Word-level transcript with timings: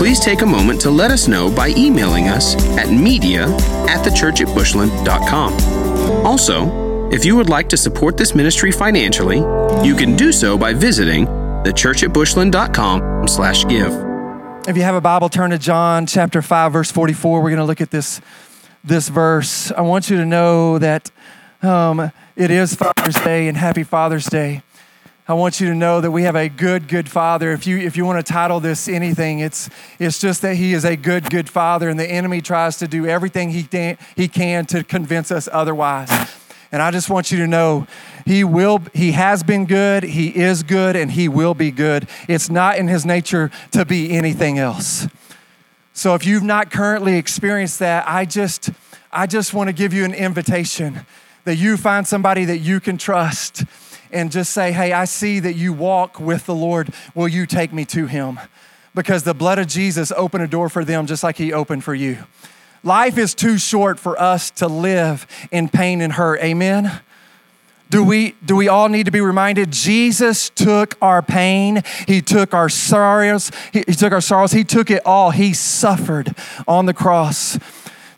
please 0.00 0.18
take 0.18 0.40
a 0.40 0.46
moment 0.46 0.80
to 0.80 0.90
let 0.90 1.10
us 1.10 1.28
know 1.28 1.54
by 1.54 1.68
emailing 1.76 2.26
us 2.26 2.54
at 2.78 2.90
media 2.90 3.46
at 3.86 4.02
thechurchatbushland.com. 4.02 5.52
Also, 6.24 7.10
if 7.10 7.26
you 7.26 7.36
would 7.36 7.50
like 7.50 7.68
to 7.68 7.76
support 7.76 8.16
this 8.16 8.34
ministry 8.34 8.72
financially, 8.72 9.40
you 9.86 9.94
can 9.94 10.16
do 10.16 10.32
so 10.32 10.56
by 10.56 10.72
visiting 10.72 11.26
thechurchatbushland.com 11.26 13.28
slash 13.28 13.66
give. 13.66 13.92
If 14.66 14.74
you 14.74 14.84
have 14.84 14.94
a 14.94 15.02
Bible, 15.02 15.28
turn 15.28 15.50
to 15.50 15.58
John 15.58 16.06
chapter 16.06 16.40
5, 16.40 16.72
verse 16.72 16.90
44. 16.90 17.42
We're 17.42 17.50
going 17.50 17.58
to 17.58 17.66
look 17.66 17.82
at 17.82 17.90
this, 17.90 18.22
this 18.82 19.10
verse. 19.10 19.70
I 19.70 19.82
want 19.82 20.08
you 20.08 20.16
to 20.16 20.24
know 20.24 20.78
that 20.78 21.10
um, 21.62 22.10
it 22.36 22.50
is 22.50 22.74
Father's 22.74 23.16
Day 23.16 23.48
and 23.48 23.56
happy 23.58 23.82
Father's 23.82 24.24
Day. 24.24 24.62
I 25.30 25.34
want 25.34 25.60
you 25.60 25.68
to 25.68 25.76
know 25.76 26.00
that 26.00 26.10
we 26.10 26.24
have 26.24 26.34
a 26.34 26.48
good, 26.48 26.88
good 26.88 27.08
father. 27.08 27.52
If 27.52 27.64
you, 27.64 27.78
if 27.78 27.96
you 27.96 28.04
want 28.04 28.18
to 28.18 28.32
title 28.32 28.58
this 28.58 28.88
anything, 28.88 29.38
it's, 29.38 29.70
it's 30.00 30.18
just 30.18 30.42
that 30.42 30.56
he 30.56 30.72
is 30.72 30.84
a 30.84 30.96
good, 30.96 31.30
good 31.30 31.48
father, 31.48 31.88
and 31.88 32.00
the 32.00 32.04
enemy 32.04 32.40
tries 32.40 32.78
to 32.78 32.88
do 32.88 33.06
everything 33.06 33.50
he, 33.50 33.62
can, 33.62 33.96
he 34.16 34.26
can 34.26 34.66
to 34.66 34.82
convince 34.82 35.30
us 35.30 35.48
otherwise. 35.52 36.10
And 36.72 36.82
I 36.82 36.90
just 36.90 37.08
want 37.08 37.30
you 37.30 37.38
to 37.38 37.46
know 37.46 37.86
he 38.26 38.42
will 38.42 38.82
he 38.92 39.12
has 39.12 39.44
been 39.44 39.66
good, 39.66 40.02
he 40.02 40.36
is 40.36 40.64
good 40.64 40.96
and 40.96 41.12
he 41.12 41.28
will 41.28 41.54
be 41.54 41.70
good. 41.70 42.08
It's 42.26 42.50
not 42.50 42.76
in 42.76 42.88
his 42.88 43.06
nature 43.06 43.52
to 43.70 43.84
be 43.84 44.10
anything 44.10 44.58
else. 44.58 45.06
So 45.92 46.16
if 46.16 46.26
you've 46.26 46.42
not 46.42 46.72
currently 46.72 47.16
experienced 47.16 47.78
that, 47.78 48.04
I 48.08 48.24
just 48.24 48.70
I 49.12 49.28
just 49.28 49.54
want 49.54 49.68
to 49.68 49.72
give 49.72 49.92
you 49.92 50.04
an 50.04 50.14
invitation 50.14 51.06
that 51.44 51.54
you 51.54 51.76
find 51.76 52.04
somebody 52.04 52.44
that 52.46 52.58
you 52.58 52.80
can 52.80 52.98
trust 52.98 53.64
and 54.12 54.30
just 54.30 54.52
say, 54.52 54.72
Hey, 54.72 54.92
I 54.92 55.04
see 55.04 55.40
that 55.40 55.54
you 55.54 55.72
walk 55.72 56.20
with 56.20 56.46
the 56.46 56.54
Lord. 56.54 56.92
Will 57.14 57.28
you 57.28 57.46
take 57.46 57.72
me 57.72 57.84
to 57.86 58.06
him? 58.06 58.38
Because 58.94 59.22
the 59.22 59.34
blood 59.34 59.58
of 59.58 59.66
Jesus 59.66 60.12
opened 60.12 60.44
a 60.44 60.48
door 60.48 60.68
for 60.68 60.84
them 60.84 61.06
just 61.06 61.22
like 61.22 61.36
he 61.36 61.52
opened 61.52 61.84
for 61.84 61.94
you. 61.94 62.18
Life 62.82 63.18
is 63.18 63.34
too 63.34 63.58
short 63.58 63.98
for 63.98 64.20
us 64.20 64.50
to 64.52 64.66
live 64.66 65.26
in 65.50 65.68
pain 65.68 66.00
and 66.00 66.14
hurt. 66.14 66.40
Amen. 66.40 67.00
Do 67.90 68.04
we, 68.04 68.36
do 68.44 68.54
we 68.54 68.68
all 68.68 68.88
need 68.88 69.06
to 69.06 69.12
be 69.12 69.20
reminded? 69.20 69.72
Jesus 69.72 70.48
took 70.48 70.96
our 71.02 71.22
pain. 71.22 71.82
He 72.06 72.22
took 72.22 72.54
our 72.54 72.68
sorrows. 72.68 73.50
He, 73.72 73.82
he 73.86 73.94
took 73.94 74.12
our 74.12 74.20
sorrows. 74.20 74.52
He 74.52 74.62
took 74.62 74.90
it 74.90 75.04
all. 75.04 75.32
He 75.32 75.52
suffered 75.52 76.34
on 76.68 76.86
the 76.86 76.94
cross. 76.94 77.58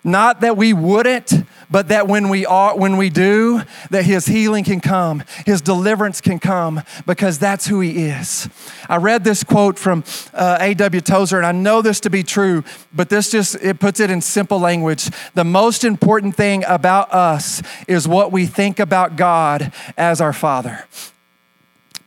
Not 0.05 0.43
that 0.43 0.59
we 0.59 0.75
wouldn't, 0.75 1.33
but 1.73 1.89
that 1.89 2.07
when 2.07 2.29
we 2.29 2.45
are 2.45 2.77
when 2.77 2.99
we 2.99 3.09
do, 3.09 3.63
that 3.91 4.05
his 4.05 4.27
healing 4.27 4.63
can 4.63 4.81
come, 4.81 5.25
his 5.47 5.63
deliverance 5.63 6.21
can 6.21 6.39
come, 6.39 6.83
because 7.07 7.39
that's 7.39 7.67
who 7.67 7.81
he 7.81 8.05
is. 8.05 8.49
I 8.91 8.99
read 8.99 9.25
this 9.25 9.43
quote 9.43 9.79
from 9.79 10.05
uh, 10.35 10.59
A.W. 10.61 11.01
Tozer, 11.01 11.39
and 11.39 11.47
I 11.47 11.53
know 11.53 11.81
this 11.81 11.99
to 12.01 12.11
be 12.11 12.23
true, 12.23 12.63
but 12.93 13.09
this 13.09 13.31
just 13.31 13.55
it 13.57 13.81
puts 13.81 14.01
it 14.01 14.11
in 14.11 14.21
simple 14.21 14.61
language. 14.61 15.11
The 15.33 15.45
most 15.45 15.83
important 15.83 16.37
thing 16.37 16.63
about 16.67 17.13
us 17.13 17.63
is 17.89 18.07
what 18.07 18.31
we 18.31 18.45
think 18.45 18.79
about 18.79 19.17
God 19.17 19.73
as 19.97 20.21
our 20.21 20.35
Father. 20.35 20.85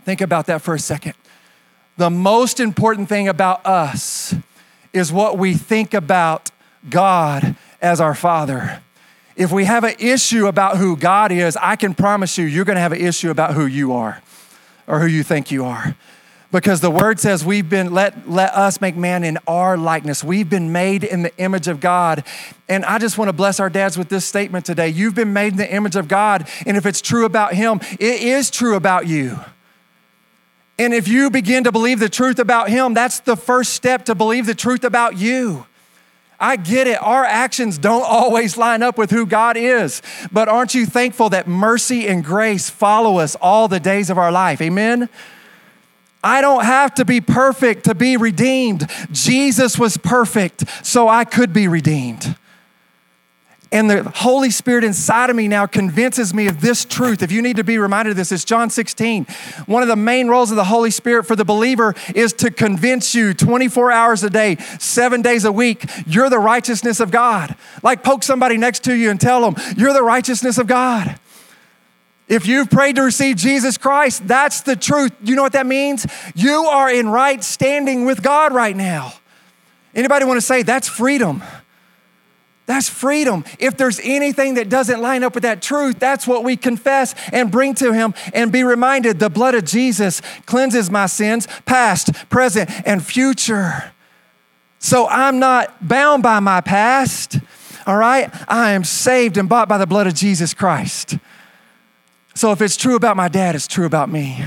Think 0.04 0.22
about 0.22 0.46
that 0.46 0.62
for 0.62 0.76
a 0.76 0.80
second. 0.80 1.16
The 1.98 2.12
most 2.12 2.60
important 2.60 3.10
thing 3.10 3.28
about 3.28 3.66
us 3.66 4.36
is 4.94 5.12
what 5.12 5.40
we 5.40 5.56
think 5.56 5.96
about 5.96 6.52
God 6.88 7.56
as 7.82 8.00
our 8.00 8.14
Father. 8.14 8.82
If 9.36 9.52
we 9.52 9.66
have 9.66 9.84
an 9.84 9.96
issue 10.00 10.48
about 10.48 10.78
who 10.78 10.96
God 10.96 11.32
is, 11.32 11.58
I 11.58 11.76
can 11.76 11.94
promise 11.94 12.38
you, 12.38 12.46
you're 12.46 12.66
going 12.66 12.76
to 12.76 12.82
have 12.82 12.94
an 12.94 13.02
issue 13.02 13.30
about 13.30 13.54
who 13.54 13.66
you 13.66 13.92
are 13.94 14.22
or 14.88 15.00
who 15.00 15.08
you 15.08 15.24
think 15.24 15.52
you 15.52 15.66
are. 15.66 15.96
Because 16.52 16.80
the 16.80 16.92
word 16.92 17.20
says 17.20 17.44
we've 17.44 17.70
been, 17.70 17.94
let, 17.94 18.30
let 18.30 18.54
us 18.54 18.80
make 18.80 18.96
man 18.96 19.26
in 19.26 19.38
our 19.46 19.76
likeness. 19.76 20.24
We've 20.24 20.50
been 20.50 20.72
made 20.72 21.04
in 21.04 21.22
the 21.24 21.36
image 21.38 21.68
of 21.68 21.82
God. 21.82 22.24
And 22.70 22.86
I 22.86 22.98
just 22.98 23.18
want 23.18 23.28
to 23.28 23.34
bless 23.34 23.60
our 23.60 23.70
dads 23.70 23.98
with 23.98 24.08
this 24.08 24.26
statement 24.26 24.66
today. 24.66 24.88
You've 24.88 25.16
been 25.16 25.34
made 25.34 25.54
in 25.54 25.58
the 25.58 25.70
image 25.70 25.98
of 25.98 26.08
God. 26.08 26.48
And 26.66 26.78
if 26.78 26.86
it's 26.86 27.02
true 27.02 27.26
about 27.26 27.56
Him, 27.56 27.82
it 28.00 28.22
is 28.22 28.50
true 28.50 28.76
about 28.76 29.06
you. 29.06 29.38
And 30.80 30.94
if 30.94 31.10
you 31.10 31.30
begin 31.30 31.66
to 31.66 31.74
believe 31.74 32.00
the 32.00 32.08
truth 32.08 32.40
about 32.40 32.70
Him, 32.70 32.94
that's 32.94 33.20
the 33.20 33.36
first 33.36 33.74
step 33.74 34.06
to 34.06 34.16
believe 34.16 34.46
the 34.46 34.56
truth 34.56 34.86
about 34.86 35.18
you. 35.18 35.66
I 36.40 36.58
get 36.58 36.88
it. 36.88 37.02
Our 37.02 37.24
actions 37.24 37.78
don't 37.78 38.04
always 38.08 38.58
line 38.58 38.84
up 38.84 38.98
with 38.98 39.12
who 39.12 39.26
God 39.26 39.58
is. 39.58 40.02
But 40.32 40.48
aren't 40.48 40.74
you 40.74 40.86
thankful 40.86 41.30
that 41.30 41.48
mercy 41.48 42.08
and 42.08 42.24
grace 42.24 42.70
follow 42.70 43.18
us 43.18 43.36
all 43.36 43.68
the 43.68 43.80
days 43.80 44.10
of 44.10 44.18
our 44.18 44.32
life? 44.32 44.62
Amen? 44.62 45.10
I 46.24 46.42
don't 46.42 46.66
have 46.66 46.96
to 46.96 47.06
be 47.06 47.22
perfect 47.22 47.84
to 47.86 47.94
be 47.94 48.18
redeemed. 48.18 48.90
Jesus 49.12 49.78
was 49.78 49.96
perfect, 49.96 50.64
so 50.84 51.08
I 51.08 51.24
could 51.24 51.54
be 51.54 51.68
redeemed. 51.68 52.36
And 53.76 53.90
the 53.90 54.10
Holy 54.10 54.52
Spirit 54.52 54.86
inside 54.86 55.30
of 55.30 55.36
me 55.36 55.50
now 55.50 55.66
convinces 55.66 56.34
me 56.34 56.48
of 56.48 56.62
this 56.62 56.86
truth. 56.86 57.22
If 57.22 57.30
you 57.30 57.42
need 57.42 57.58
to 57.58 57.64
be 57.66 57.78
reminded 57.78 58.12
of 58.12 58.16
this, 58.16 58.32
it's 58.32 58.46
John 58.46 58.70
16. 58.70 59.26
One 59.66 59.82
of 59.82 59.90
the 59.90 59.98
main 59.98 60.30
roles 60.30 60.50
of 60.50 60.56
the 60.56 60.64
Holy 60.64 60.90
Spirit 60.90 61.26
for 61.26 61.36
the 61.36 61.44
believer 61.44 61.94
is 62.16 62.32
to 62.36 62.52
convince 62.52 63.14
you 63.14 63.34
24 63.34 63.92
hours 63.92 64.24
a 64.24 64.30
day, 64.30 64.56
seven 64.80 65.22
days 65.22 65.44
a 65.44 65.52
week, 65.52 65.90
you're 66.08 66.30
the 66.30 66.40
righteousness 66.40 67.02
of 67.02 67.12
God. 67.12 67.54
Like 67.84 68.02
poke 68.02 68.24
somebody 68.24 68.56
next 68.56 68.86
to 68.86 68.96
you 68.96 69.10
and 69.10 69.20
tell 69.20 69.42
them, 69.42 69.62
you're 69.76 69.92
the 69.92 70.04
righteousness 70.04 70.58
of 70.58 70.68
God. 70.68 71.20
If 72.30 72.48
you've 72.48 72.70
prayed 72.70 72.96
to 72.96 73.02
receive 73.02 73.36
Jesus 73.36 73.78
Christ, 73.78 74.26
that's 74.26 74.62
the 74.62 74.78
truth. 74.78 75.12
You 75.22 75.36
know 75.36 75.44
what 75.44 75.52
that 75.52 75.66
means? 75.66 76.08
You 76.34 76.64
are 76.68 76.90
in 76.90 77.10
right 77.10 77.44
standing 77.44 78.06
with 78.06 78.24
God 78.24 78.54
right 78.54 78.76
now. 78.76 79.16
Anybody 79.94 80.24
want 80.24 80.38
to 80.38 80.46
say 80.46 80.64
that's 80.64 80.88
freedom? 80.88 81.44
That's 82.66 82.90
freedom. 82.90 83.46
If 83.60 83.78
there's 83.78 84.00
anything 84.04 84.56
that 84.56 84.70
doesn't 84.70 85.00
line 85.00 85.24
up 85.24 85.36
with 85.36 85.44
that 85.44 85.62
truth, 85.62 86.00
that's 86.00 86.26
what 86.26 86.44
we 86.44 86.58
confess 86.58 87.14
and 87.32 87.52
bring 87.52 87.76
to 87.76 87.94
Him 87.94 88.14
and 88.34 88.52
be 88.52 88.64
reminded 88.64 89.20
the 89.20 89.30
blood 89.30 89.54
of 89.54 89.66
Jesus 89.66 90.22
cleanses 90.46 90.90
my 90.90 91.06
sins, 91.06 91.48
past, 91.66 92.12
present, 92.30 92.70
and 92.88 93.06
future. 93.06 93.92
So 94.80 95.08
I'm 95.08 95.38
not 95.38 95.88
bound 95.88 96.24
by 96.24 96.40
my 96.40 96.62
past, 96.62 97.40
all 97.86 97.98
right? 97.98 98.30
I 98.48 98.72
am 98.72 98.84
saved 98.84 99.38
and 99.38 99.48
bought 99.48 99.70
by 99.70 99.78
the 99.78 99.88
blood 99.88 100.08
of 100.08 100.16
Jesus 100.16 100.54
Christ. 100.54 101.18
So 102.34 102.52
if 102.52 102.62
it's 102.62 102.78
true 102.78 102.96
about 102.96 103.16
my 103.16 103.28
dad, 103.28 103.56
it's 103.56 103.68
true 103.68 103.86
about 103.86 104.10
me 104.10 104.44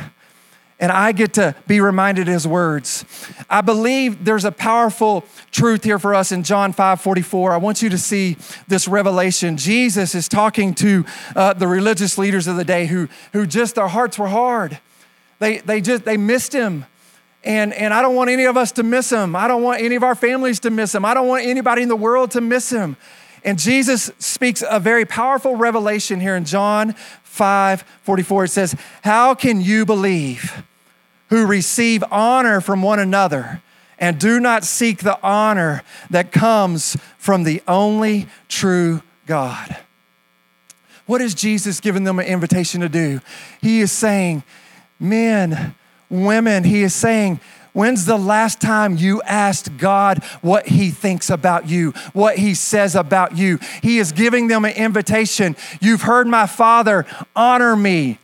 and 0.80 0.92
I 0.92 1.12
get 1.12 1.34
to 1.34 1.56
be 1.66 1.80
reminded 1.80 2.28
his 2.28 2.46
words. 2.46 3.04
I 3.50 3.62
believe 3.62 4.24
there's 4.24 4.44
a 4.44 4.52
powerful 4.52 5.24
truth 5.50 5.82
here 5.82 5.98
for 5.98 6.14
us 6.14 6.30
in 6.30 6.44
John 6.44 6.72
5 6.72 7.00
44. 7.00 7.52
I 7.52 7.56
want 7.56 7.82
you 7.82 7.88
to 7.88 7.98
see 7.98 8.36
this 8.68 8.86
revelation. 8.86 9.56
Jesus 9.56 10.14
is 10.14 10.28
talking 10.28 10.74
to 10.74 11.04
uh, 11.34 11.54
the 11.54 11.66
religious 11.66 12.16
leaders 12.16 12.46
of 12.46 12.56
the 12.56 12.64
day 12.64 12.86
who, 12.86 13.08
who 13.32 13.46
just 13.46 13.74
their 13.74 13.88
hearts 13.88 14.18
were 14.18 14.28
hard. 14.28 14.78
They, 15.40 15.58
they 15.58 15.80
just 15.80 16.04
they 16.04 16.16
missed 16.16 16.52
him. 16.52 16.86
And, 17.44 17.72
and 17.72 17.94
I 17.94 18.02
don't 18.02 18.14
want 18.14 18.30
any 18.30 18.44
of 18.44 18.56
us 18.56 18.72
to 18.72 18.82
miss 18.82 19.10
him. 19.10 19.36
I 19.36 19.48
don't 19.48 19.62
want 19.62 19.80
any 19.80 19.94
of 19.94 20.02
our 20.02 20.16
families 20.16 20.60
to 20.60 20.70
miss 20.70 20.94
him. 20.94 21.04
I 21.04 21.14
don't 21.14 21.28
want 21.28 21.46
anybody 21.46 21.82
in 21.82 21.88
the 21.88 21.96
world 21.96 22.32
to 22.32 22.40
miss 22.40 22.70
him. 22.70 22.96
And 23.44 23.58
Jesus 23.58 24.10
speaks 24.18 24.62
a 24.68 24.80
very 24.80 25.04
powerful 25.04 25.54
revelation 25.54 26.20
here 26.20 26.36
in 26.36 26.44
John 26.44 26.94
5 27.22 27.84
44. 28.02 28.44
It 28.44 28.48
says, 28.48 28.76
How 29.02 29.34
can 29.34 29.60
you 29.60 29.86
believe 29.86 30.64
who 31.28 31.46
receive 31.46 32.02
honor 32.10 32.60
from 32.60 32.82
one 32.82 32.98
another 32.98 33.62
and 33.98 34.18
do 34.18 34.38
not 34.38 34.64
seek 34.64 34.98
the 35.00 35.18
honor 35.22 35.82
that 36.10 36.32
comes 36.32 36.96
from 37.18 37.44
the 37.44 37.62
only 37.66 38.26
true 38.48 39.02
God? 39.26 39.76
What 41.06 41.20
is 41.20 41.34
Jesus 41.34 41.80
giving 41.80 42.04
them 42.04 42.18
an 42.18 42.26
invitation 42.26 42.80
to 42.82 42.88
do? 42.88 43.20
He 43.60 43.80
is 43.80 43.90
saying, 43.90 44.42
Men, 45.00 45.74
women, 46.10 46.64
he 46.64 46.82
is 46.82 46.94
saying, 46.94 47.40
When's 47.78 48.06
the 48.06 48.18
last 48.18 48.60
time 48.60 48.96
you 48.96 49.22
asked 49.22 49.76
God 49.76 50.24
what 50.40 50.66
He 50.66 50.90
thinks 50.90 51.30
about 51.30 51.68
you, 51.68 51.92
what 52.12 52.36
He 52.36 52.54
says 52.54 52.96
about 52.96 53.38
you? 53.38 53.60
He 53.82 53.98
is 53.98 54.10
giving 54.10 54.48
them 54.48 54.64
an 54.64 54.72
invitation. 54.72 55.54
You've 55.80 56.02
heard 56.02 56.26
my 56.26 56.48
Father, 56.48 57.06
honor 57.36 57.76
me. 57.76 58.18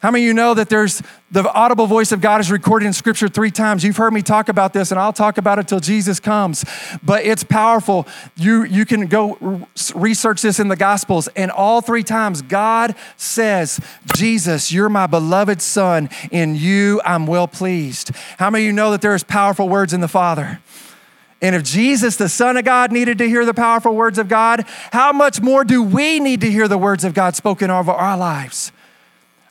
How 0.00 0.10
many 0.10 0.24
of 0.24 0.28
you 0.28 0.34
know 0.34 0.54
that 0.54 0.70
there's 0.70 1.02
the 1.30 1.46
audible 1.52 1.86
voice 1.86 2.10
of 2.10 2.22
God 2.22 2.40
is 2.40 2.50
recorded 2.50 2.86
in 2.86 2.94
scripture 2.94 3.28
three 3.28 3.50
times? 3.50 3.84
You've 3.84 3.98
heard 3.98 4.14
me 4.14 4.22
talk 4.22 4.48
about 4.48 4.72
this, 4.72 4.90
and 4.90 4.98
I'll 4.98 5.12
talk 5.12 5.36
about 5.36 5.58
it 5.58 5.68
till 5.68 5.78
Jesus 5.78 6.18
comes. 6.18 6.64
But 7.02 7.26
it's 7.26 7.44
powerful. 7.44 8.08
You, 8.34 8.64
you 8.64 8.86
can 8.86 9.08
go 9.08 9.66
research 9.94 10.40
this 10.40 10.58
in 10.58 10.68
the 10.68 10.76
Gospels, 10.76 11.28
and 11.36 11.50
all 11.50 11.82
three 11.82 12.02
times 12.02 12.40
God 12.40 12.94
says, 13.18 13.78
Jesus, 14.16 14.72
you're 14.72 14.88
my 14.88 15.06
beloved 15.06 15.60
Son. 15.60 16.08
In 16.30 16.54
you 16.54 17.02
I'm 17.04 17.26
well 17.26 17.46
pleased. 17.46 18.12
How 18.38 18.48
many 18.48 18.64
of 18.64 18.66
you 18.68 18.72
know 18.72 18.92
that 18.92 19.02
there's 19.02 19.22
powerful 19.22 19.68
words 19.68 19.92
in 19.92 20.00
the 20.00 20.08
Father? 20.08 20.60
And 21.42 21.54
if 21.54 21.62
Jesus, 21.62 22.16
the 22.16 22.30
Son 22.30 22.56
of 22.56 22.64
God, 22.64 22.90
needed 22.90 23.18
to 23.18 23.28
hear 23.28 23.44
the 23.44 23.54
powerful 23.54 23.94
words 23.94 24.18
of 24.18 24.28
God, 24.28 24.64
how 24.92 25.12
much 25.12 25.42
more 25.42 25.62
do 25.62 25.82
we 25.82 26.20
need 26.20 26.40
to 26.40 26.50
hear 26.50 26.68
the 26.68 26.78
words 26.78 27.04
of 27.04 27.12
God 27.12 27.36
spoken 27.36 27.70
over 27.70 27.92
our 27.92 28.16
lives? 28.16 28.72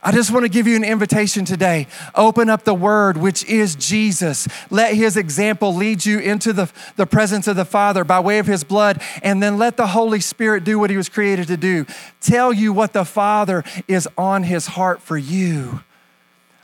I 0.01 0.13
just 0.13 0.31
want 0.31 0.45
to 0.45 0.49
give 0.49 0.65
you 0.65 0.77
an 0.77 0.85
invitation 0.85 1.43
today. 1.43 1.87
Open 2.15 2.49
up 2.49 2.63
the 2.63 2.73
Word, 2.73 3.17
which 3.17 3.43
is 3.45 3.75
Jesus. 3.75 4.47
Let 4.69 4.93
His 4.93 5.17
example 5.17 5.75
lead 5.75 6.05
you 6.05 6.19
into 6.19 6.53
the, 6.53 6.71
the 6.95 7.05
presence 7.05 7.47
of 7.47 7.57
the 7.57 7.65
Father 7.65 8.05
by 8.05 8.21
way 8.21 8.39
of 8.39 8.47
His 8.47 8.63
blood, 8.63 9.01
and 9.21 9.43
then 9.43 9.57
let 9.57 9.75
the 9.75 9.87
Holy 9.87 10.21
Spirit 10.21 10.63
do 10.63 10.79
what 10.79 10.89
He 10.89 10.95
was 10.95 11.09
created 11.09 11.47
to 11.47 11.57
do 11.57 11.85
tell 12.21 12.53
you 12.53 12.71
what 12.71 12.93
the 12.93 13.03
Father 13.03 13.63
is 13.87 14.07
on 14.17 14.43
His 14.43 14.67
heart 14.67 15.01
for 15.01 15.17
you. 15.17 15.81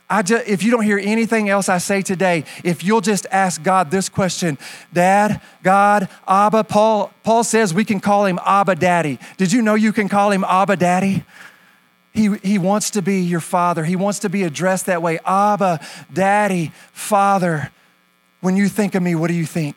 I 0.08 0.22
just, 0.22 0.46
if 0.46 0.62
you 0.62 0.70
don't 0.70 0.84
hear 0.84 0.98
anything 0.98 1.48
else 1.48 1.68
I 1.68 1.78
say 1.78 2.00
today, 2.00 2.44
if 2.62 2.84
you'll 2.84 3.00
just 3.00 3.26
ask 3.30 3.62
God 3.62 3.90
this 3.90 4.08
question 4.08 4.56
Dad, 4.92 5.42
God, 5.62 6.08
Abba, 6.26 6.64
Paul, 6.64 7.12
Paul 7.22 7.44
says 7.44 7.74
we 7.74 7.84
can 7.84 8.00
call 8.00 8.24
him 8.24 8.38
Abba 8.46 8.76
Daddy. 8.76 9.18
Did 9.36 9.52
you 9.52 9.62
know 9.62 9.74
you 9.74 9.92
can 9.92 10.08
call 10.08 10.30
him 10.30 10.44
Abba 10.44 10.76
Daddy? 10.76 11.24
He, 12.16 12.34
he 12.42 12.56
wants 12.56 12.90
to 12.92 13.02
be 13.02 13.20
your 13.20 13.40
father. 13.40 13.84
He 13.84 13.94
wants 13.94 14.20
to 14.20 14.30
be 14.30 14.42
addressed 14.42 14.86
that 14.86 15.02
way. 15.02 15.18
Abba, 15.26 15.80
Daddy, 16.10 16.72
Father. 16.92 17.70
When 18.40 18.56
you 18.56 18.70
think 18.70 18.94
of 18.94 19.02
me, 19.02 19.14
what 19.14 19.28
do 19.28 19.34
you 19.34 19.44
think? 19.44 19.76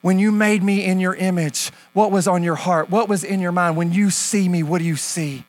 When 0.00 0.20
you 0.20 0.30
made 0.30 0.62
me 0.62 0.84
in 0.84 1.00
your 1.00 1.16
image, 1.16 1.72
what 1.92 2.12
was 2.12 2.28
on 2.28 2.44
your 2.44 2.54
heart? 2.54 2.90
What 2.90 3.08
was 3.08 3.24
in 3.24 3.40
your 3.40 3.50
mind? 3.50 3.76
When 3.76 3.92
you 3.92 4.10
see 4.10 4.48
me, 4.48 4.62
what 4.62 4.78
do 4.78 4.84
you 4.84 4.94
see? 4.94 5.44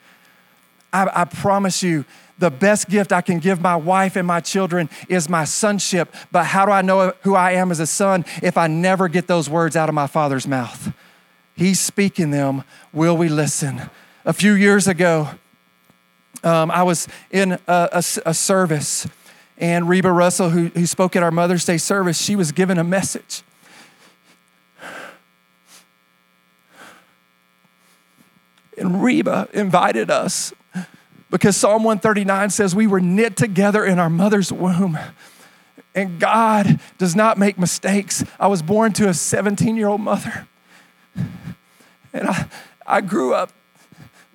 I, 0.91 1.11
I 1.13 1.25
promise 1.25 1.83
you, 1.83 2.05
the 2.39 2.49
best 2.49 2.89
gift 2.89 3.11
I 3.13 3.21
can 3.21 3.37
give 3.37 3.61
my 3.61 3.75
wife 3.75 4.15
and 4.15 4.25
my 4.25 4.39
children 4.39 4.89
is 5.07 5.29
my 5.29 5.43
sonship. 5.43 6.11
But 6.31 6.45
how 6.45 6.65
do 6.65 6.71
I 6.71 6.81
know 6.81 7.13
who 7.21 7.35
I 7.35 7.51
am 7.51 7.69
as 7.69 7.79
a 7.79 7.85
son 7.85 8.25
if 8.41 8.57
I 8.57 8.65
never 8.65 9.07
get 9.09 9.27
those 9.27 9.47
words 9.47 9.75
out 9.75 9.89
of 9.89 9.95
my 9.95 10.07
father's 10.07 10.47
mouth? 10.47 10.91
He's 11.55 11.79
speaking 11.79 12.31
them. 12.31 12.63
Will 12.91 13.15
we 13.15 13.29
listen? 13.29 13.91
A 14.25 14.33
few 14.33 14.53
years 14.53 14.87
ago, 14.87 15.29
um, 16.43 16.71
I 16.71 16.83
was 16.83 17.07
in 17.31 17.53
a, 17.53 17.59
a, 17.67 18.03
a, 18.25 18.33
service, 18.33 19.07
and 19.57 19.87
Reba 19.87 20.11
Russell, 20.11 20.49
who, 20.49 20.67
who 20.67 20.85
spoke 20.85 21.15
at 21.15 21.23
our 21.23 21.31
Mother's 21.31 21.65
Day 21.65 21.77
service, 21.77 22.21
she 22.21 22.35
was 22.35 22.51
given 22.51 22.77
a 22.77 22.83
message. 22.83 23.43
And 28.77 29.01
Reba 29.01 29.47
invited 29.53 30.11
us 30.11 30.53
because 31.31 31.55
Psalm 31.55 31.83
139 31.83 32.49
says 32.49 32.75
we 32.75 32.87
were 32.87 32.99
knit 32.99 33.37
together 33.37 33.85
in 33.85 33.99
our 33.99 34.09
mother's 34.09 34.51
womb. 34.51 34.97
And 35.93 36.19
God 36.19 36.79
does 36.97 37.15
not 37.15 37.37
make 37.37 37.57
mistakes. 37.57 38.23
I 38.37 38.47
was 38.47 38.61
born 38.61 38.91
to 38.93 39.07
a 39.07 39.13
17 39.13 39.75
year 39.77 39.87
old 39.87 40.01
mother. 40.01 40.47
And 42.13 42.27
I, 42.27 42.47
I 42.85 43.01
grew 43.01 43.33
up 43.33 43.51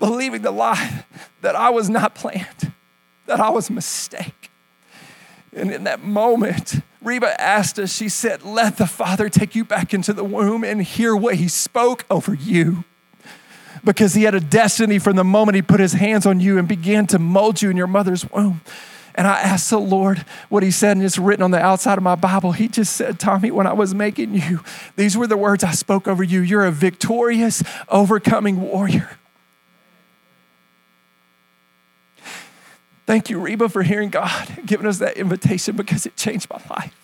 believing 0.01 0.43
the 0.43 0.51
lie 0.51 1.05
that 1.43 1.55
I 1.55 1.71
was 1.71 1.89
not 1.89 2.17
planned, 2.17 2.73
that 3.27 3.39
I 3.39 3.51
was 3.51 3.71
a 3.71 3.73
mistake. 3.73 4.51
And 5.55 5.71
in 5.71 5.85
that 5.85 6.03
moment, 6.03 6.81
Reba 7.03 7.41
asked 7.41 7.79
us, 7.79 7.95
she 7.95 8.09
said, 8.09 8.43
Let 8.45 8.79
the 8.79 8.87
Father 8.87 9.29
take 9.29 9.55
you 9.55 9.65
back 9.65 9.95
into 9.95 10.13
the 10.13 10.25
womb 10.25 10.65
and 10.65 10.83
hear 10.83 11.15
what 11.15 11.37
He 11.37 11.49
spoke 11.49 12.05
over 12.11 12.35
you. 12.35 12.85
Because 13.85 14.15
He 14.15 14.25
had 14.25 14.35
a 14.35 14.41
destiny 14.41 14.99
from 14.99 15.17
the 15.17 15.25
moment 15.25 15.57
He 15.57 15.63
put 15.63 15.81
His 15.81 15.93
hands 15.93 16.27
on 16.27 16.41
you 16.41 16.59
and 16.59 16.67
began 16.67 17.07
to 17.09 17.19
mold 17.19 17.63
you 17.63 17.71
in 17.71 17.77
your 17.77 17.87
mother's 17.87 18.29
womb. 18.31 18.61
And 19.17 19.27
I 19.27 19.41
asked 19.41 19.71
the 19.71 19.81
Lord 19.81 20.25
what 20.51 20.63
He 20.63 20.71
said, 20.71 20.97
and 20.97 21.05
it's 21.05 21.19
written 21.19 21.43
on 21.43 21.51
the 21.51 21.61
outside 21.61 21.99
of 21.99 22.05
my 22.05 22.15
Bible. 22.15 22.53
He 22.53 22.69
just 22.69 22.95
said, 22.95 23.19
Tommy, 23.19 23.51
when 23.51 23.67
I 23.67 23.73
was 23.73 23.93
making 23.93 24.35
you, 24.35 24.61
these 24.95 25.17
were 25.17 25.27
the 25.27 25.37
words 25.37 25.65
I 25.65 25.73
spoke 25.73 26.07
over 26.07 26.23
you. 26.23 26.41
You're 26.41 26.65
a 26.65 26.71
victorious, 26.71 27.63
overcoming 27.89 28.61
warrior. 28.61 29.11
Thank 33.11 33.29
you, 33.29 33.41
Reba, 33.41 33.69
for 33.69 33.83
hearing 33.83 34.09
God, 34.09 34.47
giving 34.65 34.87
us 34.87 34.99
that 34.99 35.17
invitation 35.17 35.75
because 35.75 36.07
it 36.07 36.15
changed 36.15 36.49
my 36.49 36.61
life. 36.71 36.95